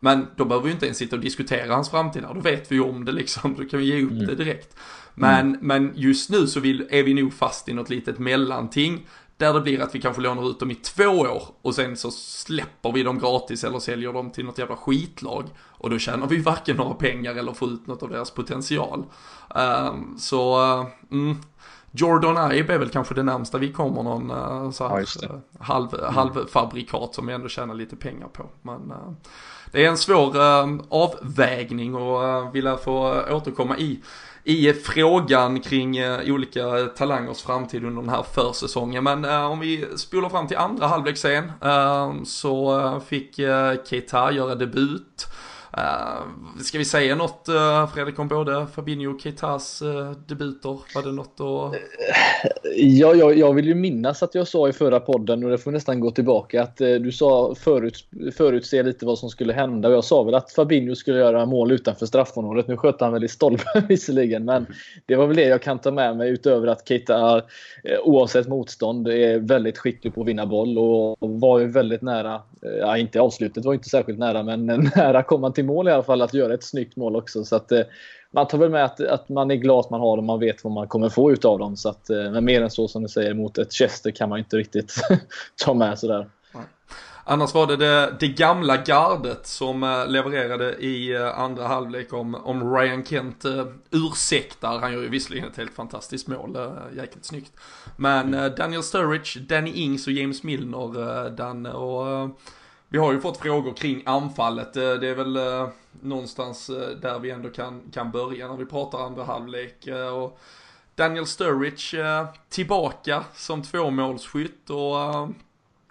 [0.00, 2.82] Men då behöver vi inte ens sitta och diskutera hans framtid då vet vi ju
[2.82, 4.26] om det liksom, då kan vi ge upp mm.
[4.26, 4.76] det direkt.
[5.20, 5.58] Men, mm.
[5.60, 9.06] men just nu så vill, är vi nog fast i något litet mellanting.
[9.36, 12.10] Där det blir att vi kanske lånar ut dem i två år och sen så
[12.10, 15.44] släpper vi dem gratis eller säljer dem till något jävla skitlag.
[15.58, 19.04] Och då tjänar vi varken några pengar eller får ut något av deras potential.
[19.54, 21.36] Um, så, uh, mm,
[21.90, 25.38] Jordan Ibe är väl kanske det närmsta vi kommer någon uh, så här, ja, uh,
[25.58, 26.14] halv, mm.
[26.14, 28.46] halvfabrikat som vi ändå tjänar lite pengar på.
[28.62, 29.12] Men uh,
[29.72, 30.36] det är en svår
[30.88, 34.00] avvägning och vi lär få återkomma i
[34.44, 39.04] i frågan kring eh, olika talangers framtid under den här försäsongen.
[39.04, 43.36] Men eh, om vi spolar fram till andra halvlek sen eh, så fick
[43.88, 45.26] Keita göra debut.
[45.78, 46.26] Uh,
[46.62, 50.78] ska vi säga något uh, Fredrik om både Fabinho och Keitas uh, eh, debuter?
[50.94, 51.80] Var det något att...
[52.76, 55.70] Ja, jag, jag vill ju minnas att jag sa i förra podden och det får
[55.70, 58.06] nästan gå tillbaka att uh, du sa förut,
[58.36, 61.72] förutse lite vad som skulle hända och jag sa väl att Fabinho skulle göra mål
[61.72, 62.68] utanför straffområdet.
[62.68, 64.66] Nu sköt han väl i stolpen visserligen men
[65.06, 67.42] det var väl det jag kan ta med mig utöver att Keita
[68.04, 72.42] oavsett motstånd är väldigt skicklig på att vinna boll och var ju väldigt nära,
[72.80, 75.90] ja inte avslutet var inte särskilt nära men nära kom han till till mål i
[75.90, 77.44] alla fall, att göra ett snyggt mål också.
[77.44, 77.80] Så att, eh,
[78.30, 80.64] man tar väl med att, att man är glad att man har dem, man vet
[80.64, 81.76] vad man kommer få ut av dem.
[81.76, 84.38] Så att, eh, men mer än så som du säger, mot ett Chester kan man
[84.38, 84.94] inte riktigt
[85.64, 86.26] ta med sådär.
[87.24, 92.34] Annars var det, det det, gamla gardet som eh, levererade i eh, andra halvlek om,
[92.34, 94.78] om Ryan Kent eh, ursäktar.
[94.78, 96.58] Han gör ju visserligen ett helt fantastiskt mål,
[96.96, 97.52] jäkligt snyggt.
[97.96, 102.30] Men Daniel Sturridge, Danny Ings och James Milner, Danne Dan och
[102.92, 104.76] vi har ju fått frågor kring anfallet.
[104.76, 105.68] Eh, det är väl eh,
[106.00, 109.88] någonstans eh, där vi ändå kan, kan börja när vi pratar andra halvlek.
[110.14, 110.38] Och
[110.94, 115.28] Daniel Sturridge tillbaka som tvåmålsskytt och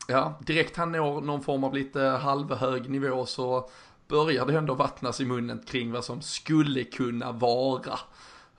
[0.08, 3.70] ja, direkt han når någon form av lite halvhög nivå så
[4.08, 8.00] börjar det ändå vattnas i munnen kring vad som skulle kunna vara.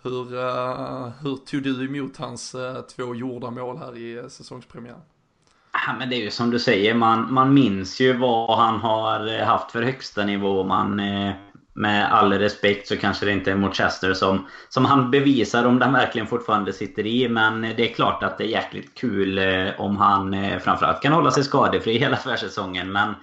[0.02, 0.24] Hur,
[1.22, 2.56] hur tog du emot hans
[2.96, 5.00] två gjorda mål här i säsongspremiären?
[5.72, 9.38] Ja, men det är ju som du säger, man, man minns ju vad han har
[9.38, 10.64] eh, haft för högsta nivå.
[10.64, 11.34] Man, eh,
[11.74, 15.78] med all respekt så kanske det inte är mot Chester som, som han bevisar om
[15.78, 17.28] den verkligen fortfarande sitter i.
[17.28, 21.02] Men eh, det är klart att det är jäkligt kul eh, om han eh, framförallt
[21.02, 22.92] kan hålla sig skadefri hela försäsongen.
[22.92, 23.14] Men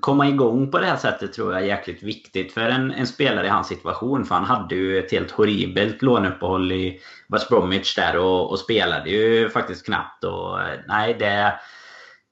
[0.00, 3.46] komma igång på det här sättet tror jag är jäkligt viktigt för en, en spelare
[3.46, 4.24] i hans situation.
[4.24, 9.10] För han hade ju ett helt horribelt låneuppehåll i West Bromwich där och, och spelade
[9.10, 10.24] ju faktiskt knappt.
[10.24, 11.54] Och, eh, nej, det,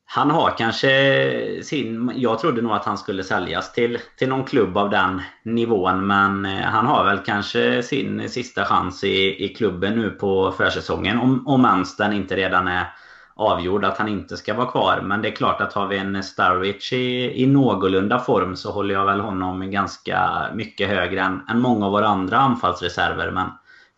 [0.05, 2.13] han har kanske sin...
[2.17, 6.07] Jag trodde nog att han skulle säljas till, till någon klubb av den nivån.
[6.07, 11.19] Men eh, han har väl kanske sin sista chans i, i klubben nu på försäsongen.
[11.19, 12.87] Om, om ens den inte redan är
[13.35, 15.01] avgjord att han inte ska vara kvar.
[15.03, 18.95] Men det är klart att har vi en Starwich i, i någorlunda form så håller
[18.95, 23.31] jag väl honom ganska mycket högre än, än många av våra andra anfallsreserver.
[23.31, 23.49] Men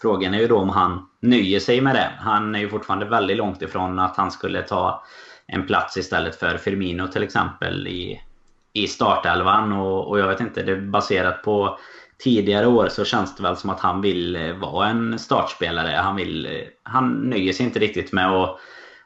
[0.02, 2.10] frågan är ju då om han nöjer sig med det.
[2.18, 5.02] Han är ju fortfarande väldigt långt ifrån att han skulle ta
[5.46, 8.20] en plats istället för Firmino till exempel i,
[8.72, 9.72] i startelvan.
[9.72, 11.78] Och, och jag vet inte, det är baserat på
[12.18, 15.96] tidigare år så känns det väl som att han vill vara en startspelare.
[15.96, 18.58] Han, vill, han nöjer sig inte riktigt med att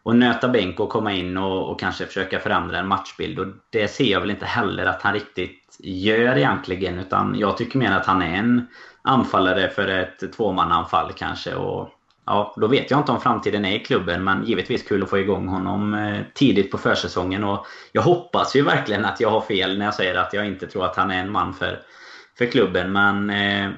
[0.09, 3.38] och nöta bänk och komma in och, och, kanske försöka förändra en matchbild.
[3.38, 6.99] Och det ser jag väl inte heller att han riktigt gör egentligen.
[6.99, 8.66] Utan jag tycker mer att han är en
[9.03, 11.55] anfallare för ett tvåmannaanfall kanske.
[11.55, 11.90] Och
[12.27, 14.25] ja, då vet jag inte om framtiden är i klubben.
[14.25, 17.44] Men givetvis kul att få igång honom eh, tidigt på försäsongen.
[17.44, 20.66] Och jag hoppas ju verkligen att jag har fel när jag säger att jag inte
[20.66, 21.81] tror att han är en man för,
[22.38, 22.92] för klubben.
[22.92, 23.71] Men eh,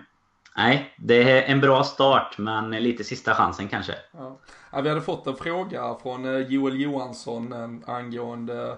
[0.57, 3.95] nej, det är en bra start men lite sista chansen kanske.
[4.13, 4.39] Ja.
[4.73, 8.75] Vi hade fått en fråga från eh, Joel Johansson eh, angående eh,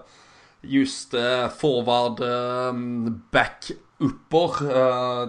[0.61, 2.19] just eh, forward
[3.31, 4.55] backupper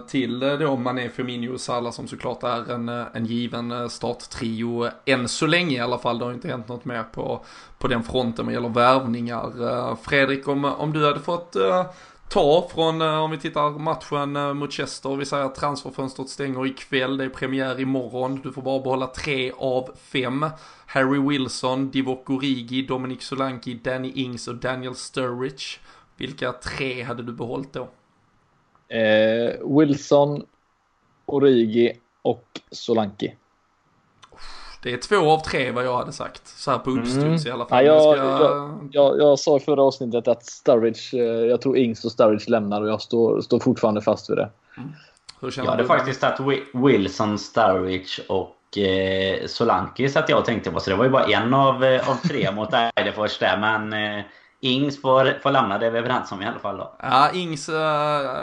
[0.07, 5.47] till då Mané, Firmino och Salah som såklart är en, en given starttrio än så
[5.47, 6.19] länge i alla fall.
[6.19, 7.45] Det har inte hänt något mer på,
[7.77, 9.95] på den fronten vad gäller värvningar.
[9.95, 11.55] Fredrik, om, om du hade fått
[12.35, 16.65] ta från, eh, om vi tittar matchen eh, mot Chester, vi säger att transferfönstret stänger
[16.65, 20.45] ikväll, det är premiär imorgon, du får bara behålla tre av fem.
[20.85, 25.79] Harry Wilson, Divock Origi, Dominic Solanki, Danny Ings och Daniel Sturridge.
[26.17, 27.87] Vilka tre hade du behållit då?
[28.95, 30.45] Eh, Wilson,
[31.25, 33.35] Origi och Solanki.
[34.85, 36.47] Det är två av tre vad jag hade sagt.
[36.47, 37.47] Så här på uppstuds mm.
[37.47, 37.85] i alla fall.
[37.85, 38.25] Ja, jag, ska...
[38.25, 42.51] jag, jag, jag, sa i förra avsnittet att Sturridge, eh, jag tror Ings och Sturridge
[42.51, 44.49] lämnar och jag står, står fortfarande fast vid det.
[44.77, 44.89] Mm.
[45.41, 45.87] jag hade du?
[45.87, 50.79] faktiskt tagit Wilson, Sturridge och eh, Solanki så att jag tänkte på.
[50.79, 53.57] Så det var ju bara en av, eh, av tre mot Eidefors där.
[53.57, 54.25] Men eh,
[54.59, 56.95] Ings får, får lämna, det är vi överens om i alla fall då.
[56.99, 57.75] Ja, Ings äh,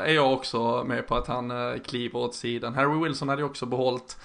[0.04, 2.74] är jag också med på att han kliver åt sidan.
[2.74, 4.16] Harry Wilson hade jag också behållit.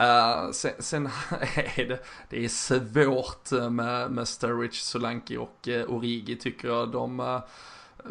[0.00, 1.06] Uh, sen, sen
[1.76, 6.88] är det, det är svårt eh, med, med Sturridge, Solanki och uh, Origi tycker jag.
[6.88, 7.40] De uh,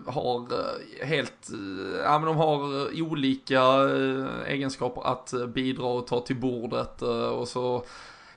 [0.06, 0.48] har
[1.06, 1.50] helt,
[2.04, 3.62] ja men de har olika
[4.48, 7.86] egenskaper att bidra och ta till bordet och så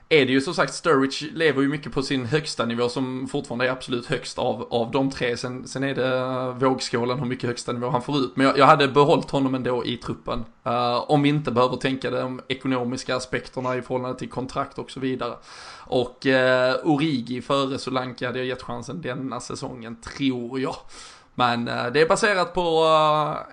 [0.09, 3.67] är det ju som sagt, Sturridge lever ju mycket på sin högsta nivå som fortfarande
[3.67, 5.37] är absolut högst av, av de tre.
[5.37, 8.35] Sen, sen är det eh, vågskålen hur mycket högsta nivå han får ut.
[8.35, 10.45] Men jag, jag hade behållit honom ändå i truppen.
[10.67, 14.99] Uh, om vi inte behöver tänka de ekonomiska aspekterna i förhållande till kontrakt och så
[14.99, 15.33] vidare.
[15.77, 20.75] Och uh, Origi före Solanke hade jag gett chansen denna säsongen, tror jag.
[21.35, 22.85] Men uh, det är baserat på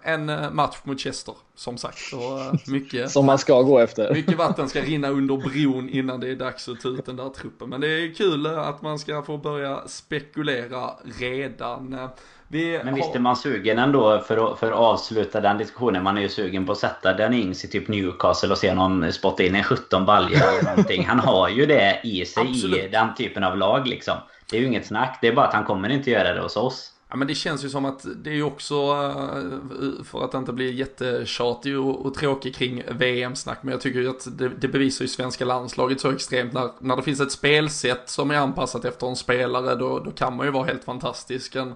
[0.02, 2.12] en match mot Chester som sagt.
[2.12, 4.14] Och mycket, som man ska gå efter.
[4.14, 7.28] Mycket vatten ska rinna under bron innan det är dags att ta ut den där
[7.28, 7.68] truppen.
[7.68, 10.90] Men det är kul att man ska få börja spekulera
[11.20, 12.08] redan.
[12.48, 16.02] Vi Men visst är man sugen ändå för att, för att avsluta den diskussionen.
[16.02, 19.12] Man är ju sugen på att sätta den Ings i typ Newcastle och se någon
[19.12, 21.06] spotta in en 17 baljor eller någonting.
[21.06, 22.84] Han har ju det i sig Absolut.
[22.84, 24.14] i den typen av lag liksom.
[24.50, 25.18] Det är ju inget snack.
[25.20, 26.93] Det är bara att han kommer inte göra det hos oss.
[27.14, 30.52] Ja men det känns ju som att det är ju också, eh, för att inte
[30.52, 35.04] bli jättetjatig och, och tråkig kring VM-snack, men jag tycker ju att det, det, bevisar
[35.04, 36.52] ju svenska landslaget så extremt.
[36.52, 40.36] När, när det finns ett spelsätt som är anpassat efter en spelare, då, då kan
[40.36, 41.56] man ju vara helt fantastisk.
[41.56, 41.74] En,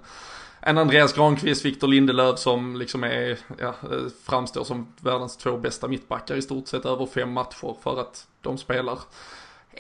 [0.61, 5.89] en Andreas Granqvist, Victor Lindelöf som liksom är, ja, eh, framstår som världens två bästa
[5.89, 8.99] mittbackar i stort sett över fem matcher för att de spelar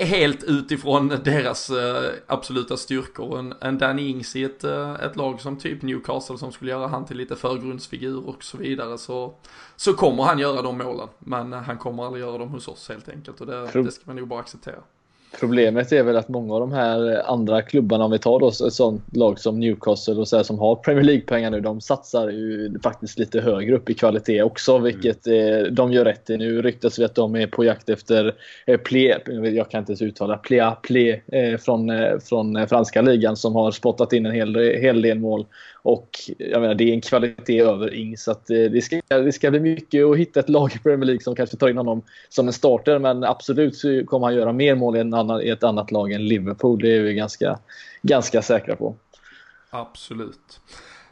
[0.05, 3.39] helt utifrån deras eh, absoluta styrkor.
[3.39, 6.87] En, en Danny Ings i ett, eh, ett lag som typ Newcastle som skulle göra
[6.87, 9.35] han till lite förgrundsfigur och så vidare så,
[9.77, 11.09] så kommer han göra de målen.
[11.19, 14.03] Men eh, han kommer aldrig göra dem hos oss helt enkelt och det, det ska
[14.07, 14.83] man nog bara acceptera.
[15.41, 18.73] Problemet är väl att många av de här andra klubbarna, om vi tar då ett
[18.73, 22.79] sånt lag som Newcastle och så här, som har Premier League-pengar nu, de satsar ju
[22.83, 25.75] faktiskt lite högre upp i kvalitet också, vilket mm.
[25.75, 26.37] de gör rätt i.
[26.37, 28.35] Nu ryktas vi att de är på jakt efter
[28.67, 29.17] eh, Plé,
[29.55, 33.71] jag kan inte ens uttala, Plé, Plé eh, från, eh, från franska ligan som har
[33.71, 35.47] spottat in en hel, hel del mål.
[35.89, 39.33] Och jag menar, det är en kvalitet över Ing Så att, eh, det, ska, det
[39.33, 42.03] ska bli mycket att hitta ett lag i Premier League som kanske tar in honom
[42.29, 42.99] som en starter.
[42.99, 46.13] Men absolut så kommer han göra mer mål i, en annan, i ett annat lag
[46.13, 46.79] än Liverpool.
[46.79, 47.59] Det är vi ganska,
[48.03, 48.97] ganska säkra på.
[49.71, 50.61] Absolut.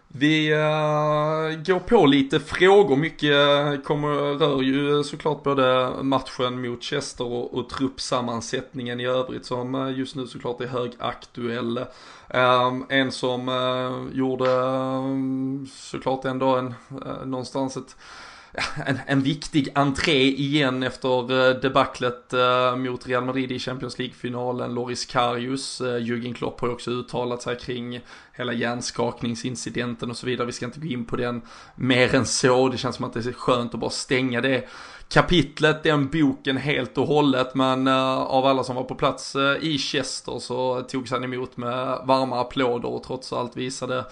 [0.09, 6.63] Vi uh, går på lite frågor, mycket eh, kommer, rör ju eh, såklart både matchen
[6.63, 11.79] mot Chester och, och truppsammansättningen i övrigt som just nu såklart är högaktuell.
[12.35, 16.75] Um, en som uh, gjorde um, såklart ändå en,
[17.25, 17.97] någonstans ett
[18.87, 24.75] en, en viktig entré igen efter eh, debaclet eh, mot Real Madrid i Champions League-finalen.
[24.75, 28.01] Loris Karius, eh, Jürgen Klopp har också uttalat sig kring
[28.33, 30.47] hela hjärnskakningsincidenten och så vidare.
[30.47, 31.43] Vi ska inte gå in på den
[31.75, 32.69] mer än så.
[32.69, 34.69] Det känns som att det är skönt att bara stänga det
[35.09, 37.55] kapitlet, den boken helt och hållet.
[37.55, 41.57] Men uh, av alla som var på plats uh, i Chester så togs han emot
[41.57, 44.05] med varma applåder och trots allt visade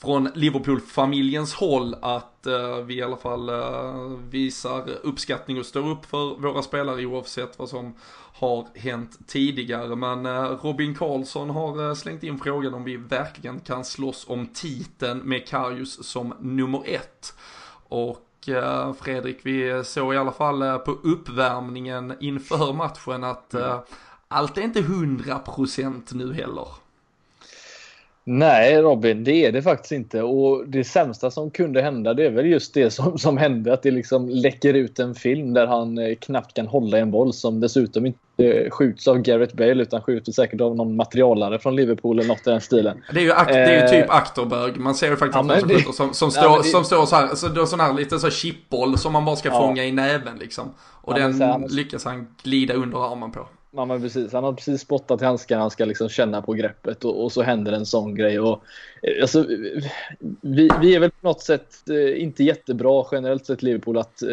[0.00, 6.06] från Liverpool-familjens håll att uh, vi i alla fall uh, visar uppskattning och står upp
[6.06, 7.94] för våra spelare oavsett vad som
[8.34, 9.96] har hänt tidigare.
[9.96, 15.18] Men uh, Robin Karlsson har slängt in frågan om vi verkligen kan slåss om titeln
[15.18, 17.34] med Karius som nummer ett.
[17.88, 18.26] Och
[19.00, 23.78] Fredrik, vi såg i alla fall på uppvärmningen inför matchen att mm.
[24.28, 26.68] allt är inte hundra procent nu heller.
[28.32, 30.22] Nej Robin, det är det faktiskt inte.
[30.22, 33.72] Och det sämsta som kunde hända det är väl just det som, som hände.
[33.72, 37.32] Att det liksom läcker ut en film där han eh, knappt kan hålla en boll
[37.32, 42.18] som dessutom inte skjuts av Gareth Bale utan skjuts säkert av någon materialare från Liverpool
[42.18, 43.02] eller något i den stilen.
[43.12, 44.72] Det är ju, det är ju typ eh, Akterberg.
[44.76, 47.66] Man ser ju faktiskt ja, det, som, som, står, det, som står så här, så,
[47.66, 49.60] sån här lite så chipboll som man bara ska ja.
[49.60, 50.74] fånga i näven liksom.
[50.80, 53.48] Och ja, den lyckas han glida under armen på.
[53.72, 54.32] Ja, men precis.
[54.32, 57.72] Han har precis spottat handskarna, han ska liksom känna på greppet och, och, så händer
[57.72, 58.40] en sån grej.
[58.40, 58.64] Och,
[59.02, 59.46] eh, alltså,
[60.40, 64.28] vi, vi är väl på något sätt eh, inte jättebra generellt sett Liverpool att eh,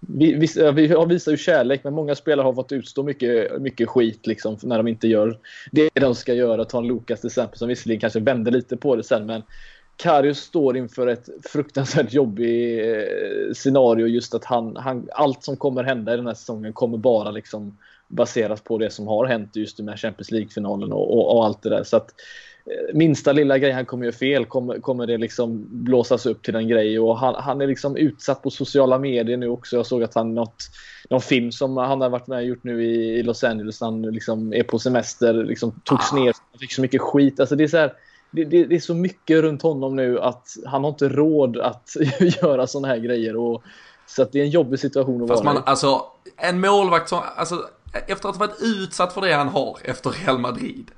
[0.00, 4.26] vi, vi, vi visar ju kärlek men många spelare har fått utstå mycket, mycket skit
[4.26, 5.38] liksom, när de inte gör
[5.72, 6.64] det de ska göra.
[6.64, 9.42] Ta en Lukas till exempel som visserligen kanske vände lite på det sen men
[9.96, 15.84] Karius står inför ett fruktansvärt jobbigt eh, scenario just att han, han, allt som kommer
[15.84, 17.76] hända i den här säsongen kommer bara liksom
[18.08, 21.70] baserat på det som har hänt just med Champions League-finalen och, och, och, allt det
[21.70, 21.84] där.
[21.84, 22.14] Så att,
[22.66, 26.54] eh, minsta lilla grej han kommer göra fel kommer, kommer det liksom blåsas upp till
[26.54, 29.76] en grej och han, han, är liksom utsatt på sociala medier nu också.
[29.76, 30.64] Jag såg att han något,
[31.10, 34.02] någon film som han har varit med och gjort nu i, i Los Angeles, han
[34.02, 36.16] liksom är på semester, liksom togs ah.
[36.16, 37.40] ner, han fick så mycket skit.
[37.40, 37.92] Alltså det är så här,
[38.30, 41.96] det, det, det, är så mycket runt honom nu att han har inte råd att
[42.42, 43.36] göra sådana här grejer.
[43.36, 43.62] Och,
[44.06, 45.66] så att det är en jobbig situation att Fast vara man, i.
[45.66, 46.02] Alltså,
[46.36, 47.68] en målvakt som, alltså
[48.06, 50.90] efter att ha varit utsatt för det han har efter Real Madrid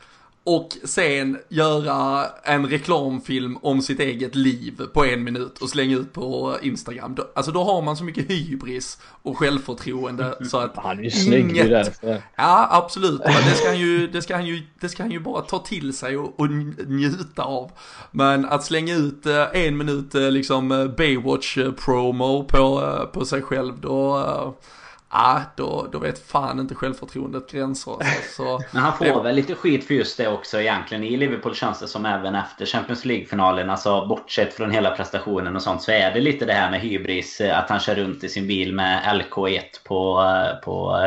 [0.47, 6.13] och sen göra en reklamfilm om sitt eget liv på en minut och slänga ut
[6.13, 7.15] på Instagram.
[7.15, 11.11] Då, alltså då har man så mycket hybris och självförtroende så att Han är ju
[11.11, 12.01] snygg inget...
[12.01, 12.23] där.
[12.37, 13.21] Ja, absolut.
[13.23, 15.97] Det ska, han ju, det, ska han ju, det ska han ju bara ta till
[15.97, 16.51] sig och, och
[16.87, 17.71] njuta av.
[18.11, 22.83] Men att slänga ut eh, en minut eh, liksom eh, Baywatch-promo på,
[23.13, 24.25] på sig själv då
[25.17, 27.93] ah, då, då vet fan inte självförtroendet gränser.
[27.93, 29.23] Alltså, så, Men han får det...
[29.23, 31.05] väl lite skit för just det också egentligen.
[31.05, 35.63] I Liverpool känns det som även efter Champions League-finalen, alltså bortsett från hela prestationen och
[35.63, 37.41] sånt, så är det lite det här med hybris.
[37.41, 40.23] Att han kör runt i sin bil med LK1 på,
[40.65, 40.99] på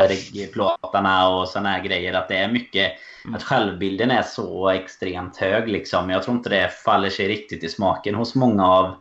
[0.53, 2.13] plåtarna och såna här grejer.
[2.13, 2.91] Att det är mycket
[3.25, 3.35] mm.
[3.35, 6.09] att självbilden är så extremt hög liksom.
[6.09, 8.95] Jag tror inte det faller sig riktigt i smaken hos många av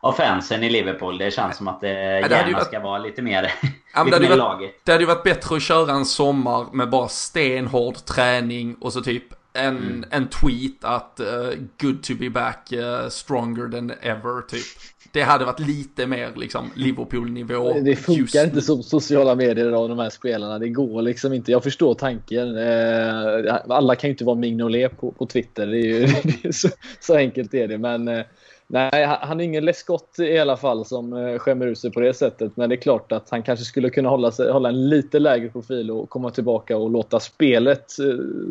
[0.00, 1.18] av fansen i Liverpool.
[1.18, 2.66] Det känns som att det, ja, det gärna varit...
[2.66, 3.52] ska vara lite mer,
[3.94, 6.90] ja, lite det, mer varit, det hade ju varit bättre att köra en sommar med
[6.90, 10.04] bara stenhård träning och så typ en, mm.
[10.10, 14.66] en tweet att uh, good to be back, uh, stronger than ever typ.
[15.12, 17.80] Det hade varit lite mer liksom Liverpool-nivå.
[17.80, 20.58] Det funkar inte som sociala medier av de här spelarna.
[20.58, 21.52] Det går liksom inte.
[21.52, 22.56] Jag förstår tanken.
[22.56, 25.66] Eh, alla kan ju inte vara Mignolet på, på Twitter.
[25.66, 26.68] Det är ju det är så,
[27.00, 27.78] så, enkelt är det.
[27.78, 28.24] Men
[28.72, 32.14] Nej, han är ingen läskott i alla fall som eh, skämmer ut sig på det
[32.14, 32.56] sättet.
[32.56, 35.48] Men det är klart att han kanske skulle kunna hålla, sig, hålla en lite lägre
[35.48, 38.06] profil och komma tillbaka och låta spelet eh,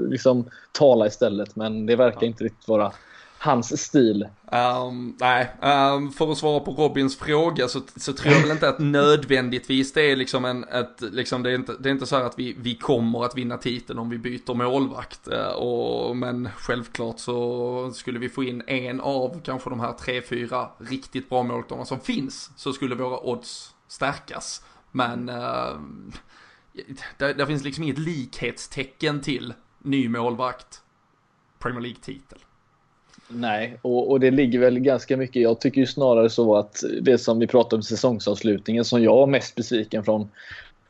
[0.09, 1.55] liksom tala istället.
[1.55, 2.27] Men det verkar ja.
[2.27, 2.91] inte riktigt vara
[3.41, 4.27] hans stil.
[4.51, 8.69] Um, nej, um, för att svara på Robins fråga så, så tror jag väl inte
[8.69, 12.15] att nödvändigtvis det är liksom en, ett, liksom det är inte, det är inte så
[12.15, 15.27] här att vi, vi kommer att vinna titeln om vi byter målvakt.
[15.27, 20.21] Uh, och, men självklart så skulle vi få in en av kanske de här tre,
[20.21, 24.63] fyra riktigt bra målvakterna som finns så skulle våra odds stärkas.
[24.91, 26.11] Men ehm,
[26.75, 30.81] uh, där, det finns liksom inget likhetstecken till ny målvakt,
[31.59, 32.39] Premier League-titel.
[33.31, 35.41] Nej, och, och, det ligger väl ganska mycket.
[35.41, 39.27] Jag tycker ju snarare så att det som vi pratade om säsongsavslutningen som jag var
[39.27, 40.29] mest besviken från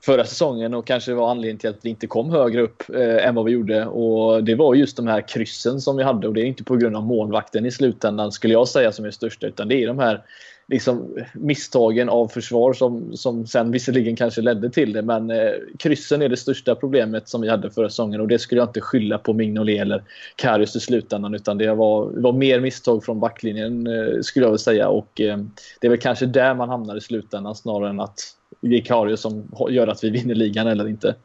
[0.01, 3.35] förra säsongen och kanske var anledningen till att vi inte kom högre upp eh, än
[3.35, 3.85] vad vi gjorde.
[3.85, 6.75] Och Det var just de här kryssen som vi hade och det är inte på
[6.75, 9.99] grund av målvakten i slutändan skulle jag säga som är största utan det är de
[9.99, 10.21] här
[10.69, 15.01] liksom, misstagen av försvar som, som sen visserligen kanske ledde till det.
[15.01, 18.61] Men eh, kryssen är det största problemet som vi hade förra säsongen och det skulle
[18.61, 20.03] jag inte skylla på Mignolet eller
[20.35, 24.57] Karius i slutändan utan det var, var mer misstag från backlinjen eh, skulle jag vilja
[24.57, 25.37] säga och eh,
[25.81, 28.19] det är väl kanske där man hamnar i slutändan snarare än att
[28.61, 31.15] det är Karius som gör att vi vinner ligan eller inte.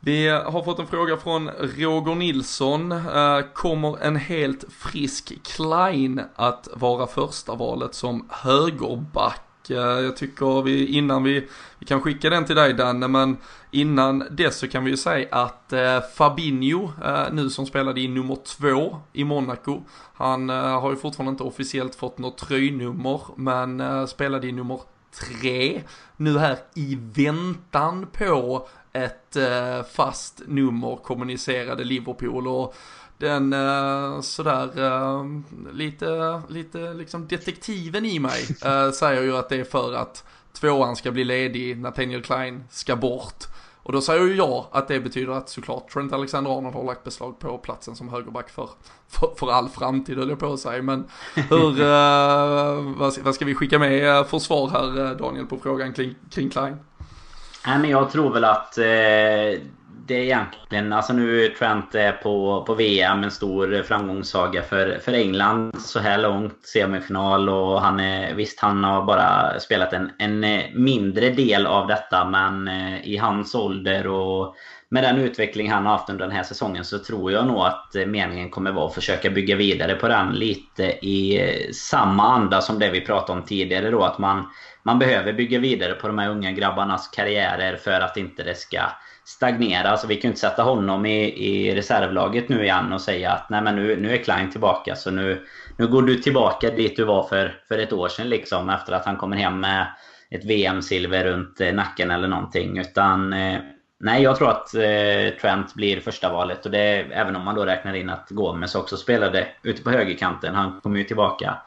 [0.00, 2.92] Vi har fått en fråga från Roger Nilsson.
[2.92, 9.70] Eh, kommer en helt frisk Klein att vara första valet som högerback?
[9.70, 13.36] Eh, jag tycker vi, innan vi, vi kan skicka den till dig Danne, men
[13.70, 18.08] innan dess så kan vi ju säga att eh, Fabinho, eh, nu som spelade i
[18.08, 19.82] nummer två i Monaco,
[20.14, 24.80] han har ju fortfarande inte officiellt fått något tröjnummer, men spelade i nummer
[25.10, 25.82] 3,
[26.16, 32.74] nu här i väntan på ett eh, fast nummer kommunicerade Liverpool och
[33.18, 35.24] den eh, sådär eh,
[35.72, 40.96] lite, lite liksom detektiven i mig eh, säger ju att det är för att tvåan
[40.96, 43.44] ska bli ledig, Nathaniel Klein ska bort.
[43.88, 47.38] Och då säger ju jag att det betyder att såklart Trent Alexander-Arnold har lagt beslag
[47.38, 48.68] på platsen som högerback för,
[49.08, 50.82] för, för all framtid höll jag på att säga.
[50.82, 55.92] Men hur, uh, vad, vad, ska vi skicka med för svar här Daniel på frågan
[55.92, 56.76] kring, kring Klein?
[57.66, 59.62] Nej men jag tror väl att eh,
[60.08, 64.98] det är egentligen, alltså nu är Trent eh, på, på VM en stor framgångssaga för,
[64.98, 66.58] för England så här långt.
[66.62, 71.86] Semifinal och han är, visst han har bara spelat en, en eh, mindre del av
[71.86, 74.54] detta men eh, i hans ålder och
[74.90, 77.94] med den utveckling han har haft under den här säsongen så tror jag nog att
[78.06, 81.40] meningen kommer vara att försöka bygga vidare på den lite i
[81.72, 84.02] samma anda som det vi pratade om tidigare då.
[84.02, 84.46] Att man
[84.82, 88.80] man behöver bygga vidare på de här unga grabbarnas karriärer för att inte det ska
[89.28, 89.90] stagnera.
[89.90, 93.50] Alltså vi kan ju inte sätta honom i, i reservlaget nu igen och säga att
[93.50, 97.04] nej men nu, nu är Klein tillbaka så nu, nu går du tillbaka dit du
[97.04, 99.86] var för, för ett år sedan liksom efter att han kommer hem med
[100.30, 102.78] ett VM-silver runt eh, nacken eller någonting.
[102.78, 103.58] Utan eh,
[104.00, 107.64] nej, jag tror att eh, Trent blir första valet och det även om man då
[107.64, 110.54] räknar in att Gomes också spelade ute på högerkanten.
[110.54, 111.58] Han kommer ju tillbaka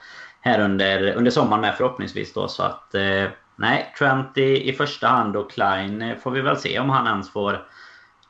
[0.41, 2.47] här under, under sommaren med förhoppningsvis då.
[2.47, 3.25] Så att eh,
[3.61, 7.07] nej, Trent i, i första hand och Klein eh, får vi väl se om han
[7.07, 7.67] ens får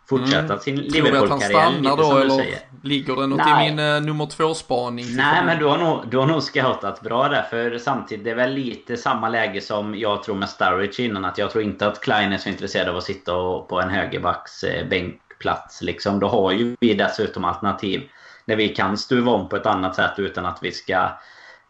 [0.10, 0.60] fortsätta mm.
[0.60, 1.18] sin Liverpool-karriär.
[1.18, 2.60] Tror du att han stannar då eller säger.
[2.84, 3.68] ligger det något nej.
[3.68, 5.06] i min uh, nummer två-spaning?
[5.16, 7.44] Nej, men du har, nog, du har nog scoutat bra där.
[7.50, 11.26] För samtidigt, det är väl lite samma läge som jag tror med Sturridge innan.
[11.26, 13.90] Att jag tror inte att Klein är så intresserad av att sitta och, på en
[13.90, 15.82] högerbacks eh, bänkplats.
[15.82, 16.20] Liksom.
[16.20, 18.10] Då har ju vi dessutom alternativ
[18.46, 21.10] där vi kan stuva om på ett annat sätt utan att vi ska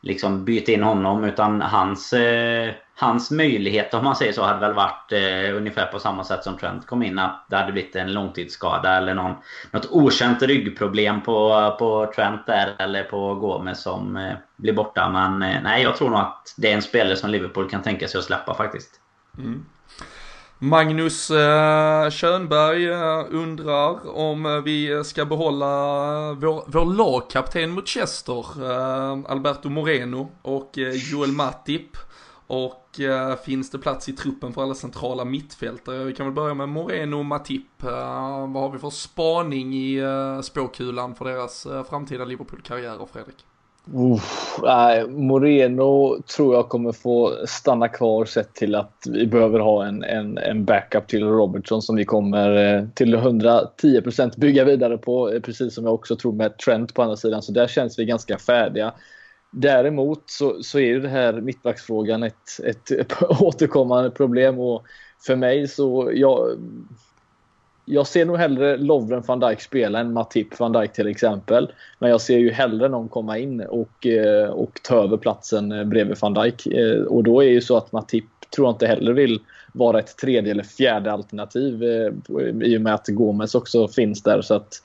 [0.01, 4.73] liksom byta in honom utan hans, eh, hans möjlighet om man säger så hade väl
[4.73, 7.19] varit eh, ungefär på samma sätt som Trent kom in.
[7.19, 9.33] Att det hade blivit en långtidsskada eller någon,
[9.71, 15.09] något okänt ryggproblem på, på Trent där eller på Gomes som eh, blir borta.
[15.09, 18.07] Men eh, nej, jag tror nog att det är en spelare som Liverpool kan tänka
[18.07, 18.91] sig att släppa faktiskt.
[19.37, 19.65] Mm.
[20.63, 22.09] Magnus eh,
[22.91, 25.67] eh, undrar om eh, vi ska behålla
[26.29, 28.45] eh, vår, vår lagkapten mot Chester,
[29.31, 30.71] Alberto Moreno och
[31.11, 31.97] Joel Matip.
[32.47, 32.99] Och
[33.45, 36.03] finns det plats i truppen för alla centrala mittfältare?
[36.03, 37.67] Vi kan väl börja med Moreno och Matip.
[37.81, 40.01] vad har vi för spaning i
[40.43, 43.45] spåkulan för deras framtida Liverpool-karriärer, Fredrik?
[43.87, 49.85] Uff, nej, Moreno tror jag kommer få stanna kvar sett till att vi behöver ha
[49.85, 55.31] en, en, en backup till Robertson som vi kommer eh, till 110% bygga vidare på.
[55.31, 57.41] Eh, precis som jag också tror med Trent på andra sidan.
[57.41, 58.93] Så där känns vi ganska färdiga.
[59.51, 64.83] Däremot så, så är ju det här mittbacksfrågan ett, ett, ett återkommande problem och
[65.25, 66.49] för mig så jag,
[67.85, 71.71] jag ser nog hellre Lovren van Dijk spela än Matip van Dijk till exempel.
[71.99, 75.83] Men jag ser ju hellre någon komma in och, eh, och ta över platsen eh,
[75.83, 76.67] bredvid van Dijk.
[76.67, 78.25] Eh, och då är ju så att Matip
[78.55, 79.39] tror jag inte heller vill
[79.73, 81.83] vara ett tredje eller fjärde alternativ
[82.63, 84.41] i och med att Gomes också finns där.
[84.41, 84.83] Så att,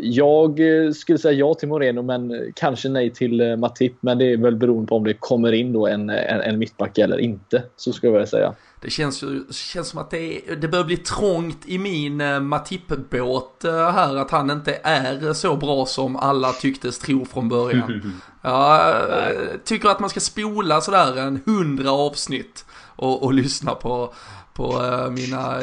[0.00, 0.60] jag
[0.94, 3.92] skulle säga ja till Moreno men kanske nej till Matip.
[4.00, 6.98] Men det är väl beroende på om det kommer in då en, en, en mittback
[6.98, 7.62] eller inte.
[7.76, 8.54] Så skulle jag vilja säga.
[8.84, 13.64] Det känns ju känns som att det, det börjar bli trångt i min eh, Matip-båt
[13.64, 14.16] eh, här.
[14.16, 18.12] Att han inte är så bra som alla tycktes tro från början.
[18.42, 22.64] Jag eh, tycker att man ska spola sådär en hundra avsnitt
[22.96, 24.14] och, och lyssna på
[24.54, 25.60] på uh, mina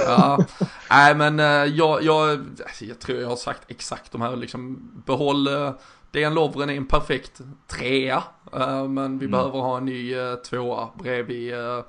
[0.08, 0.46] Ja.
[0.90, 2.46] Nej men uh, jag, jag,
[2.82, 5.72] jag tror jag har sagt exakt de här liksom behåll uh,
[6.16, 8.24] Dejan Lovren är en perfekt trea.
[8.56, 9.32] Uh, men vi mm.
[9.32, 11.84] behöver ha en ny uh, tvåa bredvid, uh,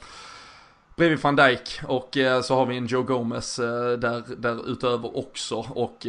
[0.96, 1.80] bredvid van Dijk.
[1.88, 5.56] Och så har vi en Joe Gomez där, där utöver också.
[5.56, 6.06] Och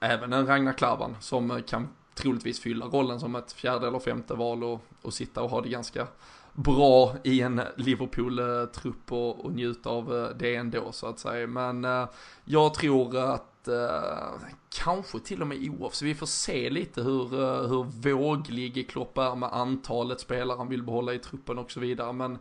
[0.00, 4.64] även en Ragnar Klavan som kan troligtvis fylla rollen som ett fjärde eller femte val
[4.64, 6.06] och, och sitta och ha det ganska
[6.54, 11.46] bra i en Liverpool-trupp och, och njuta av eh, det ändå så att säga.
[11.46, 12.08] Men eh,
[12.44, 17.34] jag tror att eh, kanske till och med off, så vi får se lite hur,
[17.34, 21.80] eh, hur våglig Klopp är med antalet spelare han vill behålla i truppen och så
[21.80, 22.12] vidare.
[22.12, 22.38] Men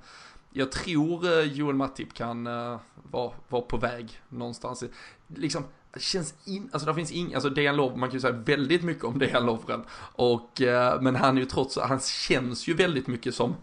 [0.52, 2.78] jag tror eh, Joel Matip kan eh,
[3.12, 4.84] vara, vara på väg någonstans.
[5.28, 8.34] Liksom, det känns in, alltså det finns ing, alltså Dejan Lovren, man kan ju säga
[8.34, 9.84] väldigt mycket om Dejan Lovren.
[10.16, 10.62] Och,
[11.02, 13.56] men han är ju trots, han känns ju väldigt mycket som,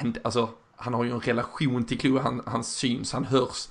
[0.00, 3.68] en, alltså han har ju en relation till Klo, han, han syns, han hörs.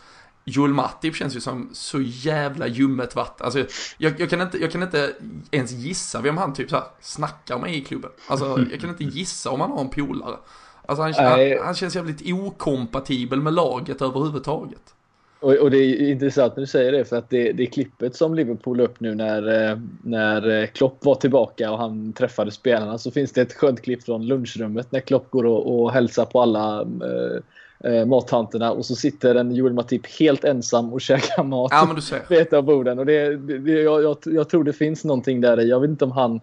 [0.48, 3.46] Joel Matip känns ju som så jävla ljummet vatten.
[3.46, 3.66] Alltså,
[3.98, 5.16] jag, jag, kan inte, jag kan inte
[5.52, 8.12] ens gissa vem han typ så här snackar med i klubben.
[8.28, 10.38] Alltså, jag kan inte gissa om han har en polare.
[10.86, 14.96] Alltså han, han, han, känns jävligt okompatibel med laget överhuvudtaget.
[15.40, 18.36] Och, och, det är intressant när du säger det för att det, det klippet som
[18.36, 23.12] Liverpool upp nu när, eh, när eh, Klopp var tillbaka och han träffade spelarna så
[23.12, 26.82] finns det ett skönt klipp från lunchrummet när Klopp går och, och hälsar på alla
[26.82, 31.86] eh, eh mattanterna och så sitter en Joel Matip helt ensam och käkar mat ja,
[31.86, 32.22] men du ser.
[32.30, 33.00] vid ett av borden.
[33.00, 35.70] Och det, det, jag, jag, jag, tror det finns någonting där i.
[35.70, 36.40] Jag vet inte om han...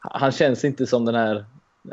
[0.00, 1.44] Han känns inte som den här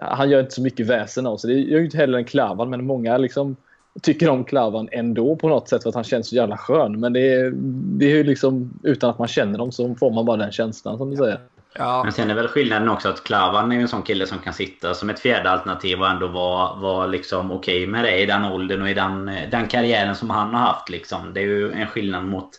[0.02, 1.54] han gör inte så mycket väsen av sig.
[1.54, 3.56] Det gör ju inte heller en Klavan, men många liksom
[4.02, 7.00] tycker om Klavan ändå på något sätt för att han känns så jävla skön.
[7.00, 7.52] Men det är,
[7.98, 10.98] det är ju liksom utan att man känner dem så får man bara den känslan
[10.98, 11.40] som du säger.
[11.78, 12.04] Ja.
[12.04, 14.94] Men sen är väl skillnaden också att Klavan är en sån kille som kan sitta
[14.94, 18.46] som ett fjärde alternativ och ändå vara var liksom okej okay med det i den
[18.46, 20.90] åldern och i den, den karriären som han har haft.
[20.90, 21.34] Liksom.
[21.34, 22.50] Det är ju en skillnad mot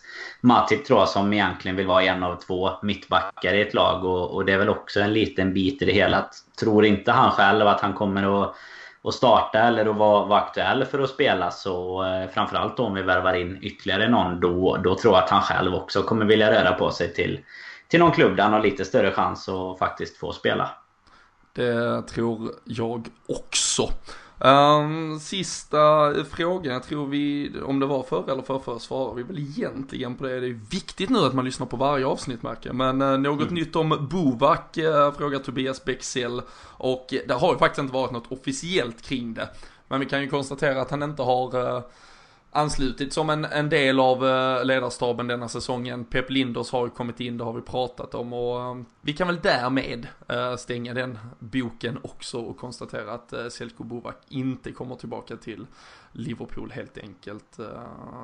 [0.41, 4.05] Matip tror jag som egentligen vill vara en av två mittbackar i ett lag.
[4.05, 6.17] Och, och det är väl också en liten bit i det hela.
[6.17, 8.55] Att, tror inte han själv att han kommer att,
[9.03, 13.01] att starta eller att vara, vara aktuell för att spela så eh, framförallt om vi
[13.01, 16.73] värvar in ytterligare någon då, då tror jag att han själv också kommer vilja röra
[16.73, 17.39] på sig till
[17.87, 20.69] till någon klubb där han har lite större chans att faktiskt få spela.
[21.53, 23.89] Det tror jag också.
[24.39, 29.39] Um, sista frågan, jag tror vi, om det var förra eller förra, svarar vi väl
[29.39, 30.39] egentligen på det.
[30.39, 33.53] Det är viktigt nu att man lyssnar på varje avsnitt märker Men uh, något mm.
[33.53, 36.41] nytt om Bovak uh, frågar Tobias Bexell.
[36.61, 39.49] Och det har ju faktiskt inte varit något officiellt kring det.
[39.87, 41.81] Men vi kan ju konstatera att han inte har uh,
[42.51, 46.05] anslutit som en, en del av uh, ledarstaben denna säsongen.
[46.05, 49.27] Pep Linders har ju kommit in, det har vi pratat om och um, vi kan
[49.27, 54.95] väl därmed uh, stänga den boken också och konstatera att uh, Selko Bovak inte kommer
[54.95, 55.67] tillbaka till
[56.11, 57.59] Liverpool helt enkelt.
[57.59, 57.65] Uh,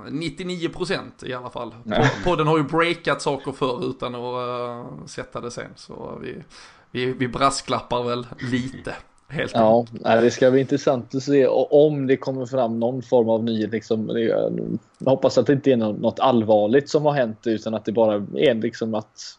[0.05, 1.75] 99% i alla fall.
[2.23, 6.43] Podden har ju breakat saker förr utan att sätta det sen så vi,
[6.91, 8.95] vi, vi brasklappar väl lite.
[9.27, 13.43] Helt ja, det ska bli intressant att se om det kommer fram någon form av
[13.43, 13.71] nyhet.
[13.71, 14.09] Liksom,
[14.99, 18.25] jag hoppas att det inte är något allvarligt som har hänt utan att det bara
[18.35, 19.37] är liksom att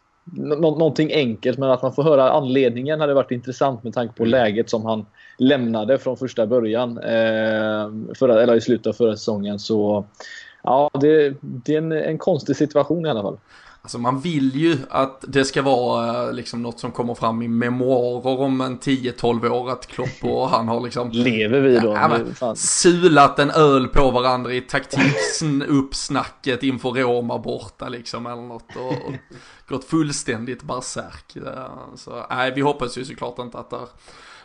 [0.59, 4.31] någonting enkelt men att man får höra anledningen hade varit intressant med tanke på mm.
[4.31, 5.07] läget som han
[5.39, 6.99] lämnade från första början.
[6.99, 9.59] Eh, förra, eller i slutet av förra säsongen.
[9.59, 10.05] Så
[10.63, 13.39] ja, det, det är en, en konstig situation i alla fall.
[13.85, 17.49] Alltså man vill ju att det ska vara eh, liksom något som kommer fram i
[17.49, 21.95] memoarer om en 10-12 år att Klopp och han har liksom Lever vi då?
[21.95, 28.77] Ja, men, sulat en öl på varandra i taktiksnacket inför Roma borta liksom eller något
[28.77, 29.15] och, och
[29.69, 31.37] gått fullständigt barsärk.
[31.97, 33.77] Så nej, vi hoppas ju såklart inte att det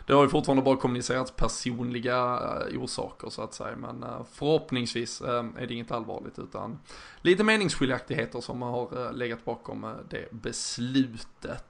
[0.06, 2.38] det har ju fortfarande bara kommunicerats personliga
[2.70, 3.76] uh, orsaker så att säga.
[3.76, 6.78] Men uh, förhoppningsvis uh, är det inget allvarligt utan
[7.22, 11.64] lite meningsskiljaktigheter som har legat bakom det beslutet.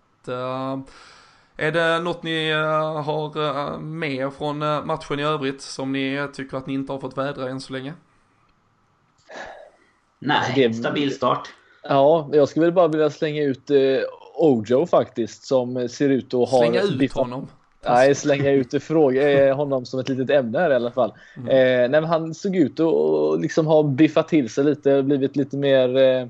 [1.57, 6.75] Är det något ni har med från matchen i övrigt som ni tycker att ni
[6.75, 7.95] inte har fått vädra än så länge?
[10.19, 11.49] Nej, stabil start.
[11.83, 13.71] Ja, jag skulle bara vilja slänga ut
[14.35, 16.59] Ojo faktiskt som ser ut att ha...
[16.59, 17.49] Slänga ut honom?
[17.85, 21.13] Nej, slänga ut fråga, eh, honom som ett litet ämne här i alla fall.
[21.37, 21.49] Mm.
[21.49, 25.97] Eh, nej, han såg ut att liksom ha biffat till sig lite, blivit lite mer
[25.97, 26.27] eh,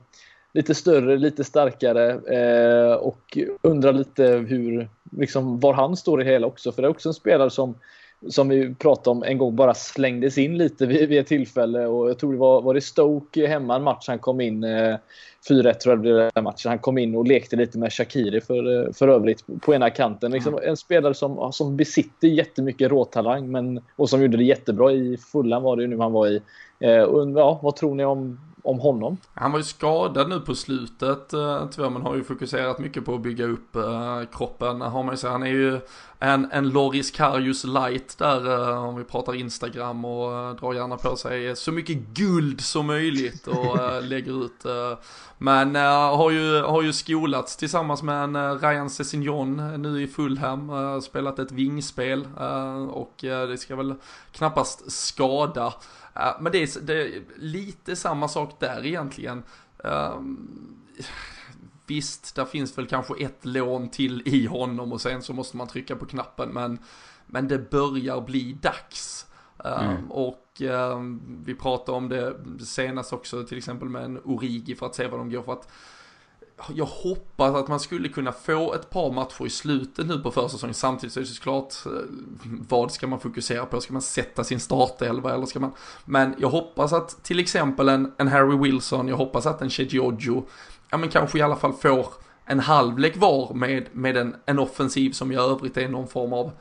[0.52, 6.46] lite större, lite starkare eh, och undrar lite hur, liksom, var han står i hela
[6.46, 6.72] också.
[6.72, 7.74] För det är också en spelare som,
[8.28, 12.10] som vi pratade om en gång bara slängdes in lite vid, vid ett tillfälle och
[12.10, 14.96] jag tror det var, var det Stoke hemma en match han kom in eh,
[15.48, 16.68] 4-1 tror jag det blev den matchen.
[16.68, 20.32] Han kom in och lekte lite med Shakiri för, för övrigt på ena kanten.
[20.32, 25.16] Liksom en spelare som, som besitter jättemycket råtalang men, och som gjorde det jättebra i
[25.32, 26.40] Fulham var det ju nu han var i.
[26.80, 29.16] Eh, och, ja, vad tror ni om om honom?
[29.34, 33.14] Han var ju skadad nu på slutet eh, tyvärr, men har ju fokuserat mycket på
[33.14, 34.80] att bygga upp eh, kroppen.
[34.80, 35.80] Har man ju Han är ju
[36.18, 41.16] en, en Loris Karius light där, eh, om vi pratar Instagram och drar gärna på
[41.16, 44.64] sig så mycket guld som möjligt och lägger ut.
[45.38, 51.38] Men har, ju, har ju skolats tillsammans med en Ryan Sessignon nu i Fulham, spelat
[51.38, 52.28] ett vingspel
[52.90, 53.94] och det ska väl
[54.32, 55.74] knappast skada.
[56.40, 59.42] Men det är, det är lite samma sak där egentligen.
[59.76, 60.76] Um,
[61.86, 65.68] visst, där finns väl kanske ett lån till i honom och sen så måste man
[65.68, 66.48] trycka på knappen.
[66.48, 66.78] Men,
[67.26, 69.26] men det börjar bli dags.
[69.64, 69.96] Mm.
[69.96, 74.86] Um, och um, vi pratade om det senast också till exempel med en Origi för
[74.86, 75.68] att se vad de går för att
[76.68, 80.74] jag hoppas att man skulle kunna få ett par matcher i slutet nu på försäsongen.
[80.74, 81.92] Samtidigt så är det såklart, eh,
[82.68, 83.80] vad ska man fokusera på?
[83.80, 85.72] Ska man sätta sin startelva eller ska man...
[86.04, 90.46] Men jag hoppas att till exempel en, en Harry Wilson, jag hoppas att en Chedjojo,
[90.90, 92.06] ja men kanske i alla fall får
[92.44, 96.52] en halvlek var med, med en, en offensiv som i övrigt är någon form av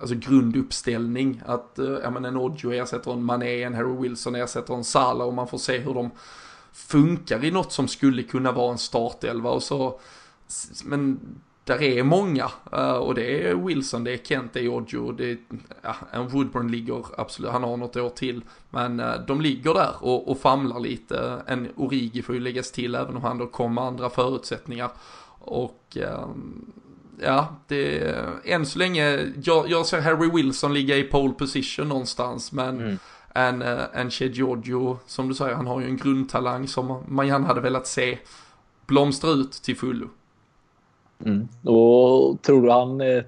[0.00, 1.42] alltså grunduppställning.
[1.46, 5.26] Att eh, ja, men en Odjo ersätter en Mané, en Harry Wilson ersätter en Salah
[5.26, 6.10] och man får se hur de
[6.72, 10.00] funkar i något som skulle kunna vara en startelva och så,
[10.84, 11.20] men
[11.64, 15.30] där är många eh, och det är Wilson, det är Kent, det är Odjo, det
[15.30, 15.38] är,
[15.82, 19.92] ja, en Woodburn ligger absolut, han har något år till, men eh, de ligger där
[20.00, 21.42] och, och famlar lite.
[21.46, 24.90] En Origi får ju läggas till även om han då kommer andra förutsättningar.
[25.44, 26.72] Och ehm,
[27.20, 28.14] ja, det,
[28.44, 32.98] än så länge, jag, jag ser Harry Wilson ligga i pole position någonstans, men mm
[33.34, 37.26] en, eh, en Che Giorgio, som du säger, han har ju en grundtalang som man
[37.26, 38.18] gärna hade velat se
[38.86, 40.08] blomstra ut till fullo.
[41.24, 41.48] Mm.
[41.62, 43.22] Och tror du han, eh,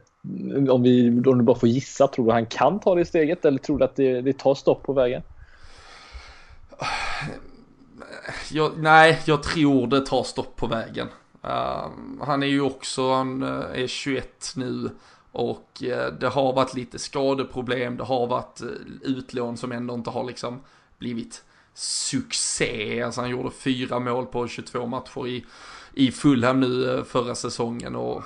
[0.70, 3.59] om, vi, om du bara får gissa, tror du han kan ta det steget eller
[3.59, 5.22] tror du att det, det tar stopp på vägen?
[8.50, 11.09] Jag, nej, jag tror det tar stopp på vägen.
[11.44, 11.88] Uh,
[12.20, 14.90] han är ju också, han är 21 nu.
[15.35, 18.68] Och eh, det har varit lite skadeproblem, det har varit eh,
[19.03, 20.61] utlån som ändå inte har liksom
[20.99, 23.03] blivit succé.
[23.03, 25.45] Alltså han gjorde fyra mål på 22 matcher i,
[25.93, 28.22] i Fulham nu eh, förra säsongen och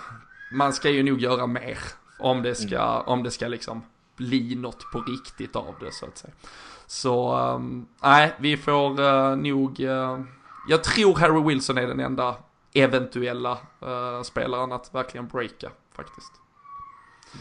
[0.53, 1.79] man ska ju nog göra mer
[2.19, 3.03] om det ska, mm.
[3.07, 3.83] om det ska liksom
[4.17, 6.35] bli något på riktigt av det så att säga.
[6.87, 10.21] Så um, nej, vi får uh, nog, uh,
[10.69, 12.37] jag tror Harry Wilson är den enda
[12.73, 13.59] eventuella
[14.23, 16.33] spelaren att verkligen breaka faktiskt.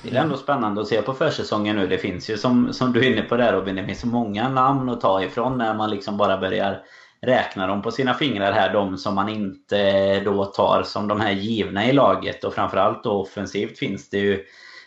[0.04, 1.88] Det är ändå spännande att se på försäsongen nu.
[1.88, 4.50] Det finns ju som, som du är inne på där Robin, det finns så många
[4.50, 6.82] namn att ta ifrån när man liksom bara börjar
[7.22, 8.74] räkna dem på sina fingrar här.
[8.74, 12.44] De som man inte eh, då tar som de här givna i laget.
[12.44, 14.44] Och framförallt då offensivt finns det ju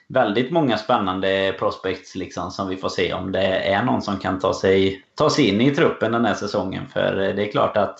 [0.09, 4.39] väldigt många spännande prospects liksom som vi får se om det är någon som kan
[4.39, 6.87] ta sig, ta sig in i truppen den här säsongen.
[6.89, 7.99] För eh, det är klart att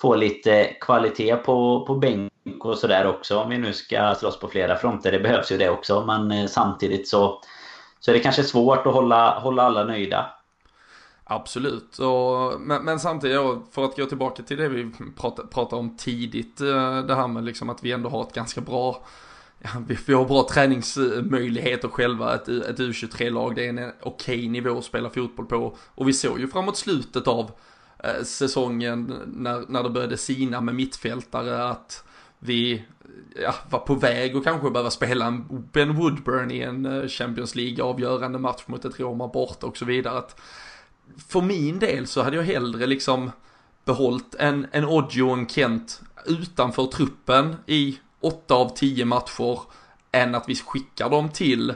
[0.00, 4.48] få lite kvalitet på, på bänken och sådär också om vi nu ska slåss på
[4.48, 5.12] flera fronter.
[5.12, 7.40] Det behövs ju det också men eh, samtidigt så,
[8.00, 10.30] så är det kanske svårt att hålla, hålla alla nöjda.
[11.24, 13.40] Absolut, och, men, men, samtidigt,
[13.70, 17.44] för att gå tillbaka till det vi pratade, pratade om tidigt, eh, det här med
[17.44, 19.04] liksom att vi ändå har ett ganska bra
[19.64, 24.48] Ja, vi, vi har bra träningsmöjligheter själva, ett, ett U23-lag, det är en okej okay
[24.48, 25.76] nivå att spela fotboll på.
[25.94, 27.50] Och vi såg ju framåt slutet av
[28.04, 32.04] eh, säsongen när, när det började sina med mittfältare att
[32.44, 32.84] vi
[33.42, 37.54] ja, var på väg och kanske behöva spela en Ben Woodburn i en eh, Champions
[37.54, 40.18] League avgörande match mot ett Roma borta och så vidare.
[40.18, 40.40] Att
[41.28, 43.30] för min del så hade jag hellre liksom
[43.84, 49.60] behållit en, en Oggio och en Kent utanför truppen i åtta av tio matcher
[50.12, 51.74] än att vi skickar dem till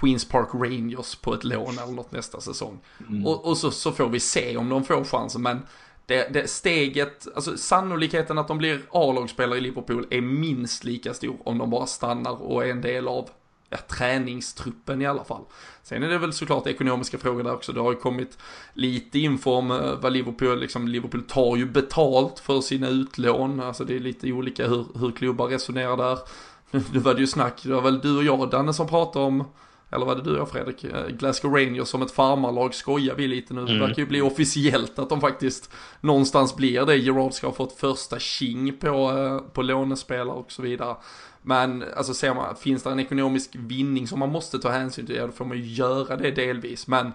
[0.00, 2.78] Queens Park Rangers på ett lån eller något nästa säsong.
[3.08, 3.26] Mm.
[3.26, 5.62] Och, och så, så, får vi se om de får chansen men
[6.06, 11.36] det, det steget, alltså sannolikheten att de blir A-lagsspelare i Liverpool är minst lika stor
[11.44, 13.30] om de bara stannar och är en del av
[13.70, 15.42] ja, träningstruppen i alla fall.
[15.82, 17.72] Sen är det väl såklart ekonomiska frågor där också.
[17.72, 18.38] Det har ju kommit
[18.72, 23.60] lite info om eh, vad Liverpool, liksom Liverpool tar ju betalt för sina utlån.
[23.60, 26.18] Alltså det är lite olika hur, hur klubbar resonerar där.
[26.92, 29.44] Nu var det ju snack, det var väl du och jag Danne som pratade om
[29.90, 30.84] eller var det du och Fredrik?
[30.84, 33.60] Eh, Glasgow Rangers som ett farmarlag skojar vi lite nu.
[33.60, 33.74] Mm.
[33.74, 35.70] Det verkar ju bli officiellt att de faktiskt
[36.00, 36.96] någonstans blir det.
[36.96, 40.96] Gerard ska ha fått första king på, eh, på lånespelare och så vidare.
[41.42, 45.16] Men alltså ser man, finns det en ekonomisk vinning som man måste ta hänsyn till,
[45.16, 46.86] ja då får man ju göra det delvis.
[46.86, 47.12] Men,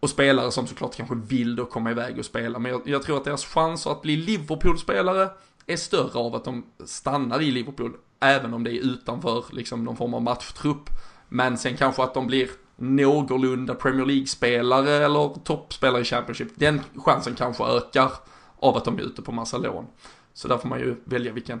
[0.00, 2.58] och spelare som såklart kanske vill då komma iväg och spela.
[2.58, 5.28] Men jag, jag tror att deras chanser att bli Liverpool-spelare
[5.66, 7.92] är större av att de stannar i Liverpool.
[8.20, 10.90] Även om det är utanför liksom någon form av matchtrupp.
[11.28, 16.48] Men sen kanske att de blir någorlunda Premier League-spelare eller toppspelare i Championship.
[16.54, 18.10] Den chansen kanske ökar
[18.58, 19.86] av att de är ute på massa lån.
[20.34, 21.60] Så där får man ju välja vilken,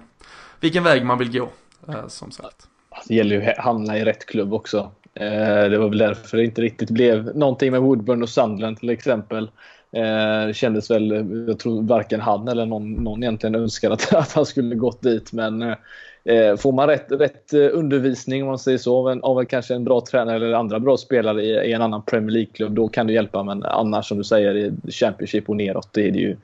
[0.60, 1.48] vilken väg man vill gå,
[1.88, 2.68] eh, som sagt.
[2.90, 4.92] Alltså, det gäller ju att hamna i rätt klubb också.
[5.14, 8.90] Eh, det var väl därför det inte riktigt blev någonting med Woodburn och Sundland till
[8.90, 9.50] exempel.
[9.92, 11.10] Eh, det kändes väl,
[11.48, 15.32] jag tror varken han eller någon, någon egentligen önskade att, att han skulle gått dit.
[15.32, 15.76] Men eh,
[16.24, 19.74] Eh, får man rätt, rätt eh, undervisning om man säger så av, en, av kanske
[19.74, 23.06] en bra tränare eller andra bra spelare i, i en annan Premier League-klubb då kan
[23.06, 23.42] det hjälpa.
[23.42, 26.36] Men annars som du säger i Championship och neråt det är det ju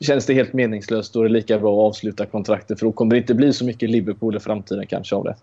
[0.00, 1.12] känns det helt meningslöst.
[1.12, 3.64] Då är det lika bra att avsluta kontraktet för då kommer det inte bli så
[3.64, 5.36] mycket Liverpool i framtiden kanske av det.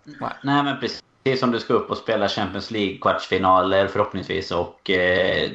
[0.44, 1.40] Nej, men precis.
[1.40, 5.50] som du ska upp och spela Champions League-kvartsfinaler förhoppningsvis och eh,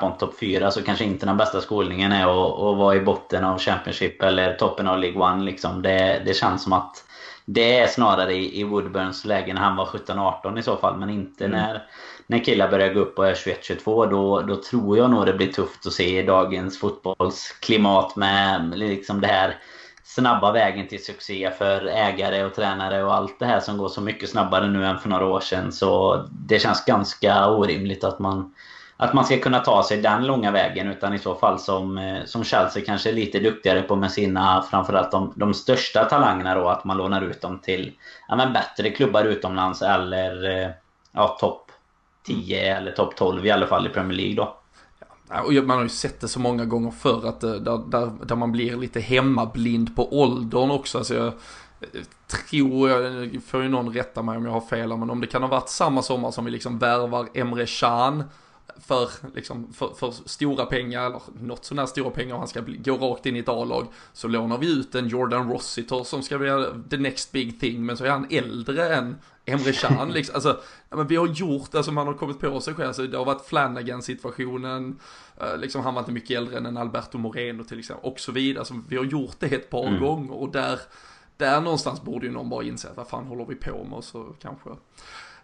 [0.00, 3.44] om topp 4 så kanske inte den bästa skolningen är att, att vara i botten
[3.44, 5.44] av Championship eller toppen av League One.
[5.44, 5.82] Liksom.
[5.82, 7.05] Det, det känns som att
[7.46, 11.10] det är snarare i, i Woodburns läge när han var 17-18 i så fall, men
[11.10, 11.58] inte mm.
[11.60, 11.82] när
[12.26, 15.52] när killar börjar gå upp och är 21-22 då, då tror jag nog det blir
[15.52, 19.56] tufft att se i dagens fotbollsklimat med liksom det här
[20.04, 24.00] snabba vägen till succé för ägare och tränare och allt det här som går så
[24.00, 25.72] mycket snabbare nu än för några år sedan.
[25.72, 28.54] Så det känns ganska orimligt att man,
[28.96, 30.88] att man ska kunna ta sig den långa vägen.
[30.88, 34.62] Utan i så fall som, eh, som Chelsea kanske är lite duktigare på med sina,
[34.70, 37.92] framförallt de, de största talangerna då, att man lånar ut dem till
[38.28, 40.70] ja, men bättre klubbar utomlands eller eh,
[41.12, 41.72] ja, topp
[42.26, 44.56] 10 eller topp 12 i alla fall i Premier League då.
[45.44, 48.36] Och man har ju sett det så många gånger förr att eh, där, där, där
[48.36, 50.98] man blir lite hemmablind på åldern också.
[50.98, 51.32] Alltså jag,
[52.26, 55.42] tror, jag får ju någon rätta mig om jag har fel, men om det kan
[55.42, 58.24] ha varit samma sommar som vi liksom värvar Emre Can
[58.80, 62.76] för, liksom, för, för, stora pengar, eller något sådär stora pengar, och han ska bli,
[62.76, 66.38] gå rakt in i ett A-lag, så lånar vi ut en Jordan Rossiter som ska
[66.38, 70.34] bli the next big thing, men så är han äldre än Emre Can liksom.
[70.34, 70.60] Alltså,
[70.90, 73.24] ja, men vi har gjort, alltså man har kommit på sig själv, alltså, det har
[73.24, 75.00] varit Flanagan-situationen,
[75.42, 78.58] uh, liksom han var inte mycket äldre än Alberto Moreno till exempel, och så vidare.
[78.58, 80.00] Alltså, vi har gjort det ett par mm.
[80.00, 80.80] gånger, och där,
[81.36, 84.04] där någonstans borde ju någon bara inse att vad fan håller vi på med, och
[84.04, 84.70] så kanske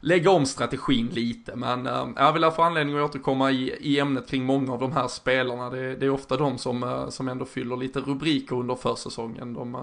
[0.03, 1.57] lägga om strategin lite.
[1.57, 4.93] Men äh, jag vill få anledning att återkomma i, i ämnet kring många av de
[4.93, 5.71] här spelarna.
[5.71, 9.55] Det, det är ofta de som, äh, som ändå fyller lite rubriker under försäsongen.
[9.55, 9.81] De, äh,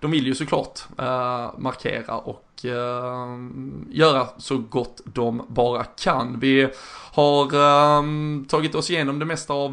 [0.00, 2.42] de vill ju såklart äh, markera och
[3.88, 6.40] göra så gott de bara kan.
[6.40, 6.68] Vi
[7.12, 9.72] har tagit oss igenom det mesta av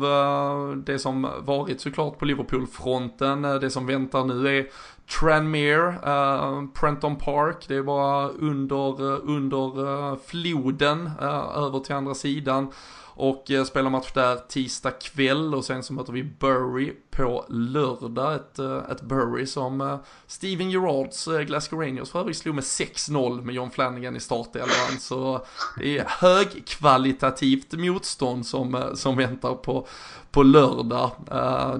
[0.86, 3.42] det som varit såklart på Liverpool-fronten.
[3.42, 4.68] det som väntar nu är
[5.10, 11.12] Tranmere, uh, Prenton Park, det är bara under, eh, under uh, floden
[11.56, 12.72] över till andra sidan.
[13.16, 18.36] Och eh, spelar match där tisdag kväll och sen så möter vi Bury på lördag.
[18.36, 19.98] Ett, eh, ett Bury som eh,
[20.28, 25.00] Steven Gerrards Glasgow Rangers för övrigt slog med 6-0 med John Flanagan i startelvan.
[25.00, 25.46] Så
[25.78, 29.88] det är högkvalitativt motstånd som, som väntar på,
[30.32, 31.12] på lördag.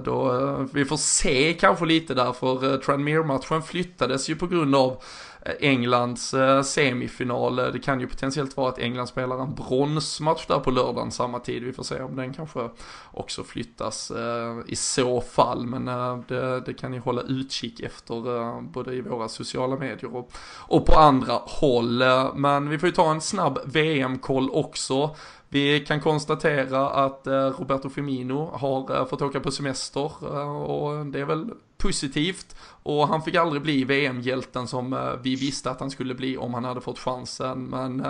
[0.04, 5.02] Då, vi får se kanske lite där för Tranmere-matchen flyttades ju på grund av
[5.44, 7.56] Eh, Englands eh, semifinal.
[7.56, 11.64] Det kan ju potentiellt vara att England spelar en bronsmatch där på lördagen samma tid.
[11.64, 12.68] Vi får se om den kanske
[13.10, 15.66] också flyttas eh, i så fall.
[15.66, 15.84] Men
[16.28, 20.98] det, det, kan ni hålla utkik efter både i våra sociala medier och, och på
[20.98, 22.02] andra håll.
[22.34, 25.16] Men vi får ju ta en snabb VM-koll också.
[25.54, 31.06] Vi kan konstatera att eh, Roberto Firmino har eh, fått åka på semester eh, och
[31.06, 32.56] det är väl positivt.
[32.82, 36.64] Och han fick aldrig bli VM-hjälten som vi visste att han skulle bli om han
[36.64, 37.64] hade fått chansen.
[37.64, 38.06] Men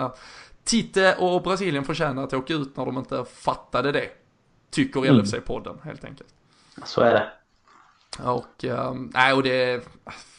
[0.63, 4.09] Titte och Brasilien förtjänar att åka ut när de inte fattade det.
[4.69, 5.21] Tycker mm.
[5.21, 6.33] LFC-podden helt enkelt.
[6.85, 7.31] Så är det.
[8.29, 8.65] Och,
[9.13, 9.87] nej, och det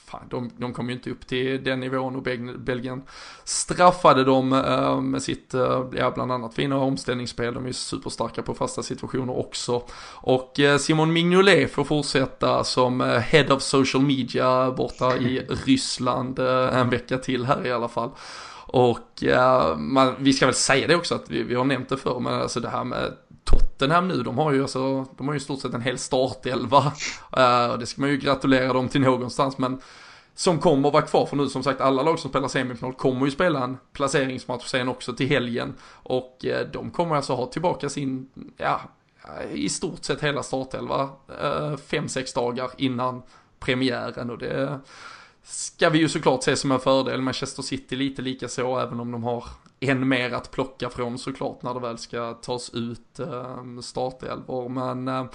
[0.06, 2.22] fan, de, de kom ju inte upp till den nivån och
[2.58, 3.02] Belgien
[3.44, 8.42] straffade dem äh, med sitt, äh, ja bland annat fina omställningsspel, de är ju superstarka
[8.42, 9.82] på fasta situationer också.
[10.14, 16.90] Och äh, Simon Mignolet får fortsätta som Head of Social Media borta i Ryssland en
[16.90, 18.10] vecka till här i alla fall.
[18.68, 19.24] Och
[19.76, 22.34] man, vi ska väl säga det också att vi, vi har nämnt det förr, men
[22.34, 23.12] alltså det här med
[23.46, 26.78] Tottenham nu, de har ju alltså, de har ju i stort sett en hel startelva.
[27.38, 29.80] Uh, det ska man ju gratulera dem till någonstans, men
[30.34, 33.26] som kommer att vara kvar för nu som sagt alla lag som spelar semifinal kommer
[33.26, 37.88] ju spela en placeringsmatch sen också till helgen och uh, de kommer alltså ha tillbaka
[37.88, 38.80] sin, ja,
[39.52, 41.08] i stort sett hela startelva
[41.42, 43.22] uh, fem, sex dagar innan
[43.58, 44.80] premiären och det
[45.42, 47.22] ska vi ju såklart se som en fördel.
[47.22, 49.44] Manchester City lite lika så, även om de har
[49.80, 54.68] än mer att plocka från såklart när det väl ska tas ut eh, startelvor.
[54.68, 55.26] Men eh,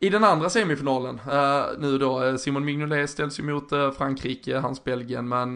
[0.00, 5.28] i den andra semifinalen, eh, nu då, Simon Mignolet ställs ju mot Frankrike, hans Belgien,
[5.28, 5.54] men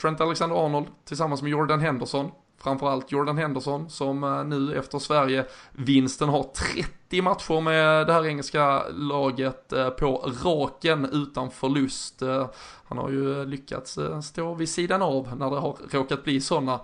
[0.00, 2.30] Trent Alexander-Arnold tillsammans med Jordan Henderson
[2.62, 8.82] framförallt Jordan Henderson som eh, nu efter Sverige-vinsten har 30 matcher med det här engelska
[8.88, 12.22] laget eh, på raken utan förlust.
[12.22, 12.46] Eh,
[12.84, 16.80] han har ju lyckats stå vid sidan av när det har råkat bli sådana.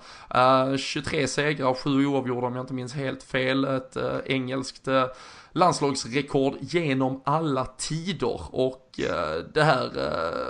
[0.78, 3.64] 23 segrar, 7 oavgjorda om jag inte minns helt fel.
[3.64, 4.88] Ett engelskt
[5.52, 9.00] landslagsrekord genom alla tider och
[9.54, 9.90] det här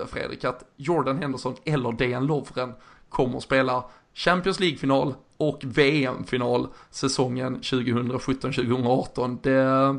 [0.06, 2.74] Fredrik att Jordan Henderson eller Dejan Lovren
[3.08, 3.84] kommer att spela
[4.18, 9.38] Champions League-final och VM-final säsongen 2017-2018.
[9.42, 9.98] Det,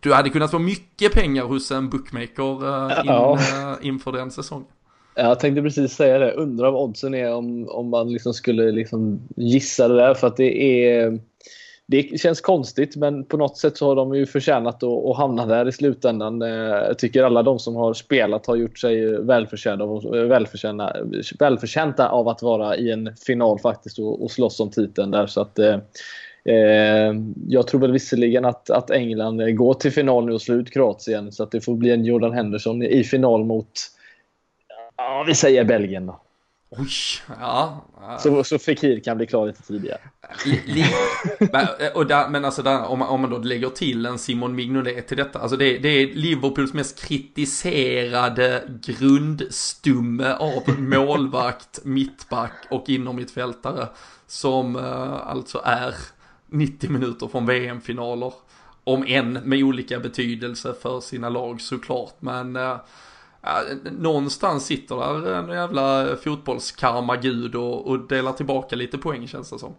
[0.00, 3.38] du hade kunnat få mycket pengar hos en bookmaker eh, in, ja.
[3.82, 4.66] inför den säsongen.
[5.14, 6.32] Jag tänkte precis säga det.
[6.32, 10.14] Undrar vad oddsen är om, om man liksom skulle liksom gissa det där.
[10.14, 11.20] För att det är
[11.88, 15.46] det känns konstigt men på något sätt så har de ju förtjänat att, att hamna
[15.46, 16.42] där i slutändan.
[16.42, 20.92] Eh, jag tycker alla de som har spelat har gjort sig välförtjänta av, välförtjänta,
[21.38, 25.26] välförtjänta av att vara i en final faktiskt och, och slåss om titeln där.
[25.26, 25.78] Så att, eh,
[26.44, 27.14] eh,
[27.48, 31.32] jag tror väl visserligen att, att England går till final nu och slår ut Kroatien
[31.32, 33.72] så att det får bli en Jordan Henderson i final mot,
[34.96, 36.20] ja vi säger Belgien då.
[36.70, 36.88] Oj,
[37.40, 37.84] ja.
[38.20, 40.00] Så, så Fekir kan bli klar lite tidigare.
[41.94, 45.08] och där, men alltså där, om, man, om man då lägger till en Simon Mignolet
[45.08, 45.38] till detta.
[45.38, 53.88] Alltså det, det är Liverpools mest kritiserade grundstumme av målvakt, mittback och innermittfältare.
[54.26, 55.94] Som uh, alltså är
[56.46, 58.32] 90 minuter från VM-finaler.
[58.84, 62.14] Om en med olika betydelse för sina lag såklart.
[62.18, 62.84] Men ja,
[63.90, 69.58] någonstans sitter där en jävla fotbollskarma gud och, och delar tillbaka lite poäng känns det
[69.58, 69.74] som.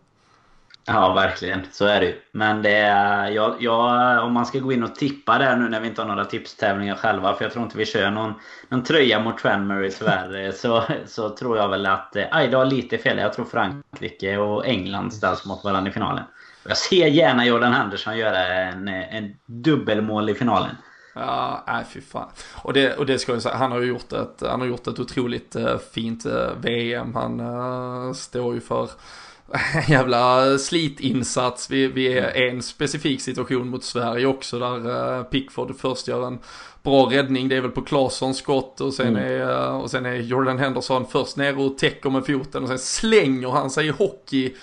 [0.89, 1.61] Ja, verkligen.
[1.71, 2.15] Så är det ju.
[2.31, 5.79] Men det är, jag, jag, om man ska gå in och tippa där nu när
[5.79, 8.33] vi inte har några tipstävlingar själva, för jag tror inte vi kör någon,
[8.69, 12.65] någon tröja mot Tranmere tyvärr, så, så tror jag väl att eh, aj, det har
[12.65, 13.17] lite fel.
[13.17, 16.23] Jag tror Frankrike och England ställs mot varandra i finalen.
[16.67, 20.75] Jag ser gärna Jordan Henderson göra en, eh, en dubbelmål i finalen.
[21.19, 22.29] Ja, nej fy fan.
[22.55, 24.87] Och det, och det ska jag säga, han har ju gjort ett, han har gjort
[24.87, 27.15] ett otroligt eh, fint eh, VM.
[27.15, 28.89] Han uh, står ju för
[29.73, 31.71] en jävla slitinsats.
[31.71, 36.39] Vi, vi är en specifik situation mot Sverige också där Pickford först gör en
[36.87, 37.47] bra räddning.
[37.47, 39.41] Det är väl på Claessons skott och sen, mm.
[39.41, 43.49] är, och sen är Jordan Henderson först ner och täcker med foten och sen slänger
[43.49, 44.53] han sig i hockey.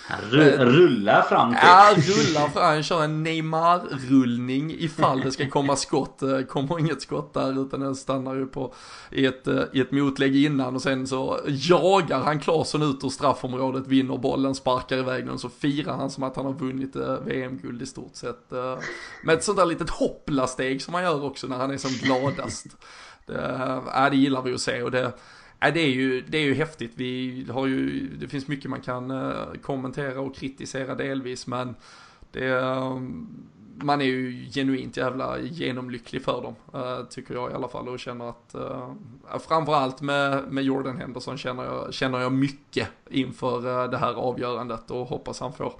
[0.59, 1.61] rullar fram till.
[1.63, 2.65] Ja, rullar fram.
[2.65, 6.23] Han kör en Neymar-rullning ifall det ska komma skott.
[6.49, 8.75] Kommer inget skott där utan den stannar ju på
[9.11, 13.87] i ett, i ett motlägg innan och sen så jagar han Claesson ut ur straffområdet,
[13.87, 17.19] vinner bollen, sparkar iväg den och så firar han som att han har vunnit eh,
[17.25, 18.53] VM-guld i stort sett.
[18.53, 18.79] Eh,
[19.25, 22.14] med ett sånt där litet hoppla-steg som han gör också när han är som glad
[22.21, 22.67] gladast.
[23.27, 23.35] Det,
[24.05, 25.05] äh, det gillar vi att se och det,
[25.61, 26.93] äh, det, är ju, det är ju häftigt.
[26.95, 31.75] Vi har ju, det finns mycket man kan äh, kommentera och kritisera delvis men
[32.33, 32.99] det, äh,
[33.77, 37.99] man är ju genuint jävla genomlycklig för dem, äh, tycker jag i alla fall och
[37.99, 38.91] känner att äh,
[39.33, 44.91] äh, framförallt med, med Jordan Henderson känner jag, känner jag mycket inför det här avgörandet
[44.91, 45.75] och hoppas han får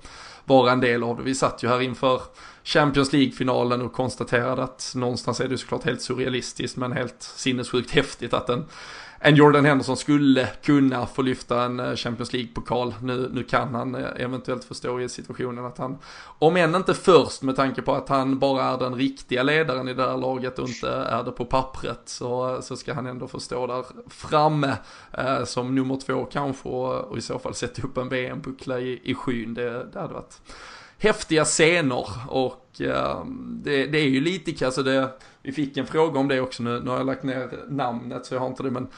[0.45, 1.23] vara en del av det.
[1.23, 2.21] Vi satt ju här inför
[2.65, 8.35] Champions League-finalen och konstaterade att någonstans är det såklart helt surrealistiskt men helt sinnessjukt häftigt
[8.35, 8.65] att en,
[9.19, 12.95] en Jordan Henderson skulle kunna få lyfta en eh, Champions League-pokal.
[13.03, 15.99] Nu, nu kan han eh, eventuellt förstå i situationen att han,
[16.39, 19.95] om än inte först med tanke på att han bara är den riktiga ledaren i
[19.95, 23.29] det här laget och inte är det på pappret så, eh, så ska han ändå
[23.29, 24.77] få stå där framme
[25.13, 29.01] eh, som nummer två kanske och, och, i så fall sätta upp en VM-buckla i,
[29.05, 29.55] i skyn.
[29.55, 30.41] Det, det hade varit
[31.05, 35.11] häftiga scener och ehm, det, det, är ju lite, alltså det,
[35.43, 38.35] vi fick en fråga om det också nu, nu har jag lagt ner namnet så
[38.35, 38.89] jag har inte det men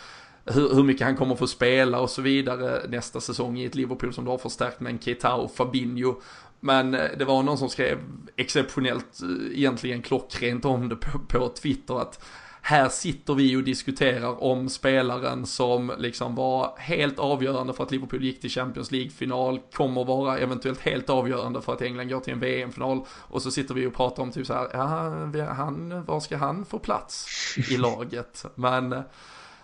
[0.45, 4.15] hur, hur mycket han kommer få spela och så vidare nästa säsong i ett Liverpool
[4.15, 6.15] som då har förstärkt med en Keita och Fabinho.
[6.61, 7.99] Men eh, det var någon som skrev
[8.37, 12.25] exceptionellt, eh, egentligen klockrent om det på, på Twitter att
[12.67, 18.25] här sitter vi och diskuterar om spelaren som liksom var helt avgörande för att Liverpool
[18.25, 22.41] gick till Champions League-final, kommer vara eventuellt helt avgörande för att England går till en
[22.41, 23.05] VM-final.
[23.11, 26.65] Och så sitter vi och pratar om typ så här, ja, han, var ska han
[26.65, 27.27] få plats
[27.71, 28.45] i laget?
[28.55, 29.03] Men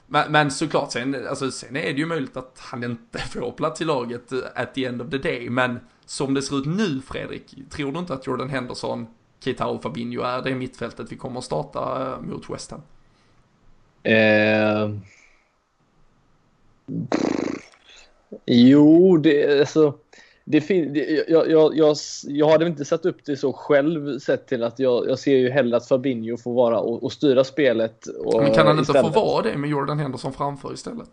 [0.07, 3.81] men, men såklart, sen, alltså, sen är det ju möjligt att han inte får plats
[3.81, 5.51] i laget at the end of the day.
[5.51, 9.07] Men som det ser ut nu, Fredrik, tror du inte att Jordan Henderson
[9.45, 12.83] Keita och Fabinho är det mittfältet vi kommer att starta eh, mot West Ham?
[14.03, 14.91] Eh...
[18.47, 19.95] Jo, det, alltså,
[20.45, 24.47] det fin- det, jag, jag, jag, jag hade inte satt upp det så själv sett
[24.47, 28.07] till att jag, jag ser ju hellre att Fabinho får vara och, och styra spelet.
[28.07, 29.15] Och, Men kan han inte istället.
[29.15, 31.11] få vara det med Jordan Henderson framför istället?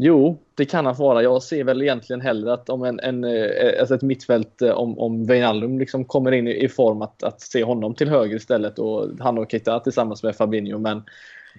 [0.00, 1.22] Jo, det kan han vara.
[1.22, 4.98] Jag ser väl egentligen hellre att om en, en, eh, alltså ett mittfält, eh, om,
[4.98, 9.08] om Wijnaldum liksom kommer in i, form, att, att se honom till höger istället och
[9.20, 10.78] han och Keita tillsammans med Fabinho.
[10.78, 11.02] Men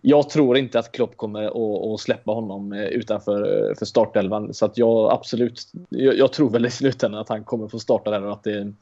[0.01, 4.53] jag tror inte att Klopp kommer att, att släppa honom eh, utanför för startelvan.
[4.53, 8.11] Så att jag absolut, jag, jag, tror väl i slutändan att han kommer få starta
[8.11, 8.73] där och att det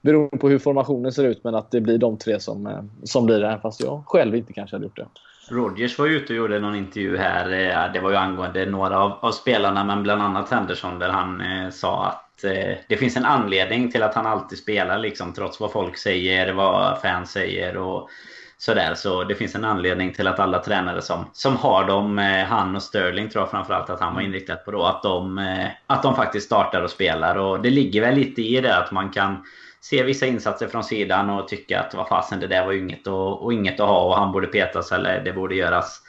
[0.00, 3.40] beror på hur formationen ser ut men att det blir de tre som, som blir
[3.40, 3.58] det.
[3.62, 5.06] Fast jag själv inte kanske hade gjort det.
[5.50, 7.50] Rodgers var ute och gjorde någon intervju här.
[7.50, 11.40] Eh, det var ju angående några av, av spelarna, men bland annat Henderson, där han
[11.40, 15.60] eh, sa att eh, det finns en anledning till att han alltid spelar, liksom, trots
[15.60, 18.10] vad folk säger, vad fans säger och
[18.58, 18.94] sådär.
[18.94, 22.76] Så det finns en anledning till att alla tränare som, som har dem, eh, han
[22.76, 26.02] och Sterling tror jag framförallt att han var inriktad på då, att de, eh, att
[26.02, 27.36] de faktiskt startar och spelar.
[27.36, 29.44] Och det ligger väl lite i det att man kan
[29.90, 33.06] se vissa insatser från sidan och tycka att vad fasen det där var ju inget,
[33.06, 36.02] och, och inget att ha och han borde petas eller det borde göras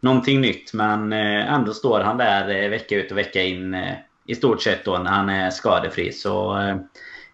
[0.00, 0.72] någonting nytt.
[0.72, 3.94] Men eh, ändå står han där eh, vecka ut och vecka in eh,
[4.26, 6.12] i stort sett då när han är skadefri.
[6.12, 6.76] Så eh,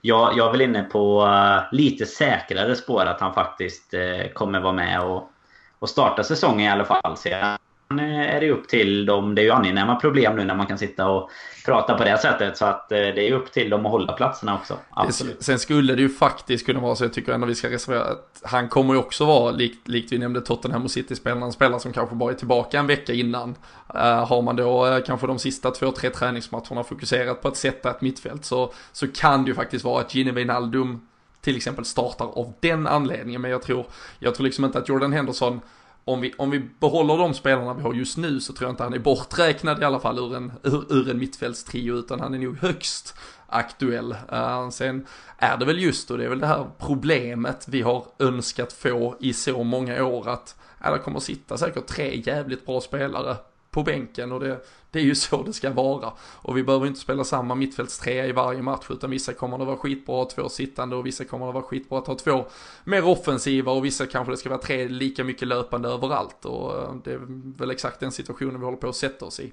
[0.00, 4.60] jag, jag är väl inne på eh, lite säkrare spår att han faktiskt eh, kommer
[4.60, 5.30] vara med och,
[5.78, 7.16] och starta säsongen i alla fall.
[7.16, 7.55] Så jag
[7.90, 9.34] Eh, är det upp till dem.
[9.34, 11.30] Det är ju angenäma problem nu när man kan sitta och
[11.64, 12.56] prata på det sättet.
[12.56, 14.76] Så att eh, det är upp till dem att hålla platserna också.
[14.90, 15.42] Absolut.
[15.42, 18.42] Sen skulle det ju faktiskt kunna vara så, jag tycker ändå vi ska reservera att
[18.42, 21.92] han kommer ju också vara, likt, likt vi nämnde Tottenham och City-spelarna, en spelare som
[21.92, 23.54] kanske bara är tillbaka en vecka innan.
[23.94, 27.90] Uh, har man då uh, kanske de sista två, tre träningsmatcherna fokuserat på att sätta
[27.90, 31.06] ett mittfält så, så kan det ju faktiskt vara att Gini Wijnaldum
[31.40, 33.40] till exempel startar av den anledningen.
[33.40, 33.86] Men jag tror,
[34.18, 35.60] jag tror liksom inte att Jordan Henderson
[36.08, 38.82] om vi, om vi behåller de spelarna vi har just nu så tror jag inte
[38.82, 42.38] han är borträknad i alla fall ur en, ur, ur en mittfältstrio utan han är
[42.38, 43.14] nog högst
[43.46, 44.16] aktuell.
[44.32, 45.06] Uh, sen
[45.38, 49.16] är det väl just och det är väl det här problemet vi har önskat få
[49.20, 53.36] i så många år att ja, det kommer sitta säkert tre jävligt bra spelare
[53.76, 54.60] på bänken och det,
[54.90, 56.12] det är ju så det ska vara.
[56.20, 59.76] Och vi behöver inte spela samma mittfältstrea i varje match utan vissa kommer det vara
[59.76, 62.44] skitbra att ha två sittande och vissa kommer det vara skitbra att ha två
[62.84, 66.94] mer offensiva och vissa kanske det ska vara tre lika mycket löpande överallt och eh,
[67.04, 67.20] det är
[67.58, 69.52] väl exakt den situationen vi håller på att sätta oss i.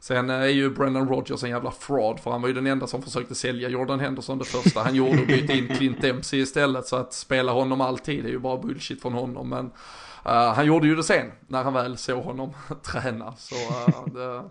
[0.00, 2.86] Sen eh, är ju Brendan Rodgers en jävla fraud för han var ju den enda
[2.86, 6.86] som försökte sälja Jordan Henderson det första han gjorde och bytte in Clint Dempsey istället
[6.86, 9.70] så att spela honom alltid är ju bara bullshit från honom men
[10.24, 12.52] han gjorde ju det sen när han väl såg honom
[12.82, 13.34] träna.
[13.36, 14.50] Så uh, det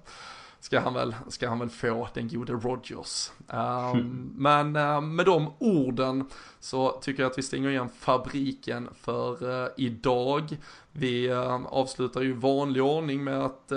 [0.59, 3.31] ska han, väl, ska han väl få, den gode Rogers.
[3.47, 9.63] Um, men uh, med de orden så tycker jag att vi stänger igen fabriken för
[9.63, 10.57] uh, idag.
[10.91, 13.67] Vi uh, avslutar ju vanlig ordning med att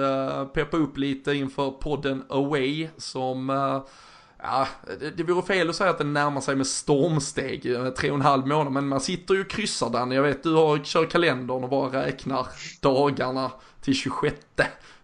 [0.52, 3.50] peppa upp lite inför podden Away som
[4.46, 4.68] Ja,
[5.00, 7.62] det, det vore fel att säga att den närmar sig med stormsteg,
[7.98, 10.10] tre och en halv månad, men man sitter ju och kryssar den.
[10.10, 12.46] Jag vet, du har, kör kalendern och bara räknar
[12.80, 14.36] dagarna till 26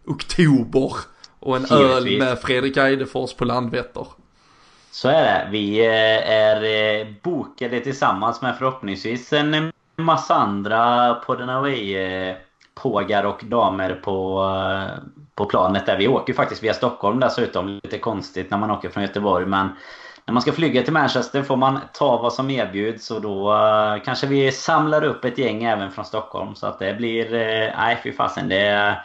[0.07, 0.93] oktober
[1.39, 1.97] och en Givetvis.
[1.97, 4.07] öl med Fredrik Eidefors på Landvetter.
[4.91, 5.49] Så är det.
[5.51, 12.37] Vi eh, är eh, bokade tillsammans med förhoppningsvis en massa andra på den away eh,
[12.75, 14.45] pågar och damer på,
[15.35, 15.97] på planet där.
[15.97, 17.81] Vi åker faktiskt via Stockholm dessutom.
[17.83, 19.69] Lite konstigt när man åker från Göteborg men
[20.27, 24.03] när man ska flyga till Manchester får man ta vad som erbjuds och då uh,
[24.05, 26.55] kanske vi samlar upp ett gäng även från Stockholm.
[26.55, 27.25] Så att det blir...
[27.25, 28.49] Uh, nej, fy fasen.
[28.49, 28.97] Det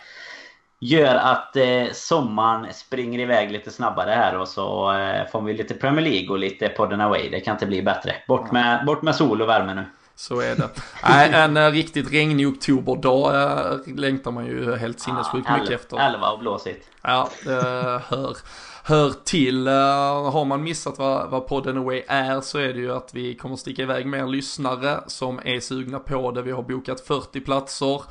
[0.80, 4.93] gör att uh, sommaren springer iväg lite snabbare här och så
[5.32, 7.30] får vi lite Premier League och lite podden away.
[7.30, 8.15] Det kan inte bli bättre.
[8.28, 9.86] Bort med, bort med sol och värme nu.
[10.20, 10.70] Så är det.
[11.03, 13.34] Nej, en uh, riktigt regnig oktoberdag
[13.88, 15.97] uh, längtar man ju helt sinnessjukt ja, mycket efter.
[15.97, 16.89] Elva och blåsigt.
[17.01, 17.51] Ja, det
[18.07, 18.38] hör,
[18.84, 19.68] hör till.
[19.68, 23.55] Har man missat vad, vad podden Away är så är det ju att vi kommer
[23.55, 26.41] sticka iväg mer lyssnare som är sugna på det.
[26.41, 28.01] Vi har bokat 40 platser.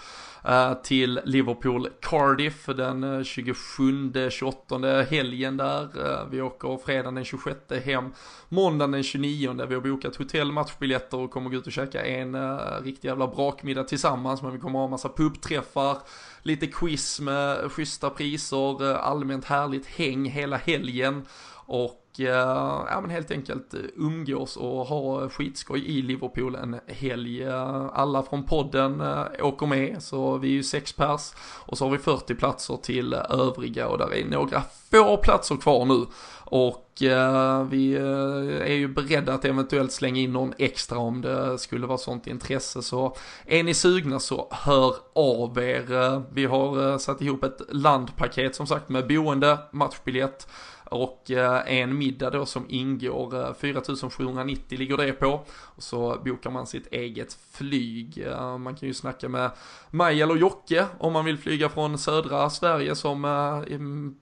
[0.49, 5.83] Eh, till Liverpool Cardiff den eh, 27-28 helgen där.
[5.83, 8.13] Eh, vi åker fredagen den 26 hem,
[8.49, 12.05] måndagen den 29 där vi har bokat hotell, matchbiljetter och kommer gå ut och käka
[12.05, 14.43] en riktig jävla brakmiddag tillsammans.
[14.43, 15.99] Men vi kommer ha massa pubträffar,
[16.43, 21.27] lite quiz med schyssta priser, allmänt härligt häng hela helgen.
[21.67, 27.43] Och Eh, ja, men helt enkelt eh, umgås och ha skitskoj i Liverpool en helg.
[27.43, 29.03] Eh, alla från podden
[29.41, 31.33] åker med, så vi är ju sex pers.
[31.39, 35.85] Och så har vi 40 platser till övriga och där är några få platser kvar
[35.85, 36.07] nu.
[36.49, 41.87] Och eh, vi är ju beredda att eventuellt slänga in någon extra om det skulle
[41.87, 42.83] vara sånt intresse.
[42.83, 46.23] Så är ni sugna så hör av er.
[46.35, 50.49] Vi har satt ihop ett landpaket som sagt med boende, matchbiljett,
[50.91, 55.45] och eh, en middag då som ingår eh, 4790 ligger det på.
[55.49, 58.19] Och så bokar man sitt eget flyg.
[58.27, 59.51] Eh, man kan ju snacka med
[59.91, 64.15] mig eller Jocke om man vill flyga från södra Sverige som mm,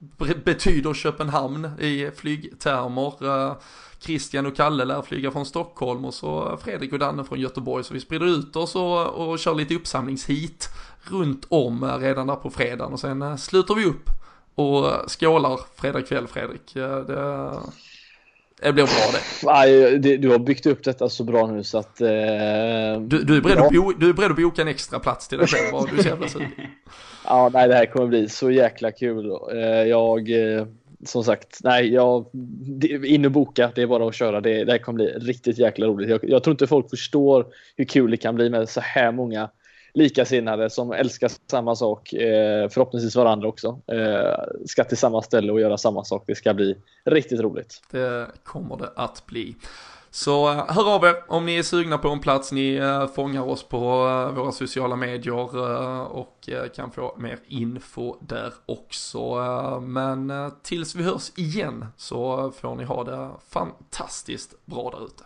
[0.43, 3.55] betyder Köpenhamn i flygtermer.
[3.99, 7.83] Christian och Kalle lär flyga från Stockholm och så Fredrik och Danne från Göteborg.
[7.83, 10.69] Så vi sprider ut oss och, och kör lite uppsamlingshit
[11.01, 14.09] runt om redan där på fredagen och sen sluter vi upp
[14.55, 16.73] och skålar fredag kväll Fredrik.
[16.73, 17.05] Det,
[18.61, 19.45] det blir bra det.
[19.45, 22.01] Nej, du har byggt upp detta så bra nu så att...
[22.01, 22.07] Eh,
[23.01, 23.65] du, du, är beredd ja.
[23.65, 25.87] att bo, du är beredd att boka en extra plats till dig själv.
[25.91, 26.27] Du är så jävla
[27.25, 29.31] Ja, nej, det här kommer bli så jäkla kul.
[29.51, 30.65] Eh, jag eh,
[31.05, 32.25] som sagt, nej, jag,
[33.05, 34.41] in och boka, det är bara att köra.
[34.41, 36.09] Det, det här kommer bli riktigt jäkla roligt.
[36.09, 37.45] Jag, jag tror inte folk förstår
[37.75, 39.49] hur kul det kan bli med så här många
[39.95, 45.59] likasinnade som älskar samma sak, eh, förhoppningsvis varandra också, eh, ska till samma ställe och
[45.59, 46.23] göra samma sak.
[46.27, 47.81] Det ska bli riktigt roligt.
[47.91, 49.55] Det kommer det att bli.
[50.15, 52.51] Så eh, hör av er om ni är sugna på en plats.
[52.51, 55.57] Ni eh, fångar oss på eh, våra sociala medier
[56.11, 59.35] och kan få mer info där också.
[59.81, 65.23] Men tills vi hörs igen så får ni ha det fantastiskt bra där ute.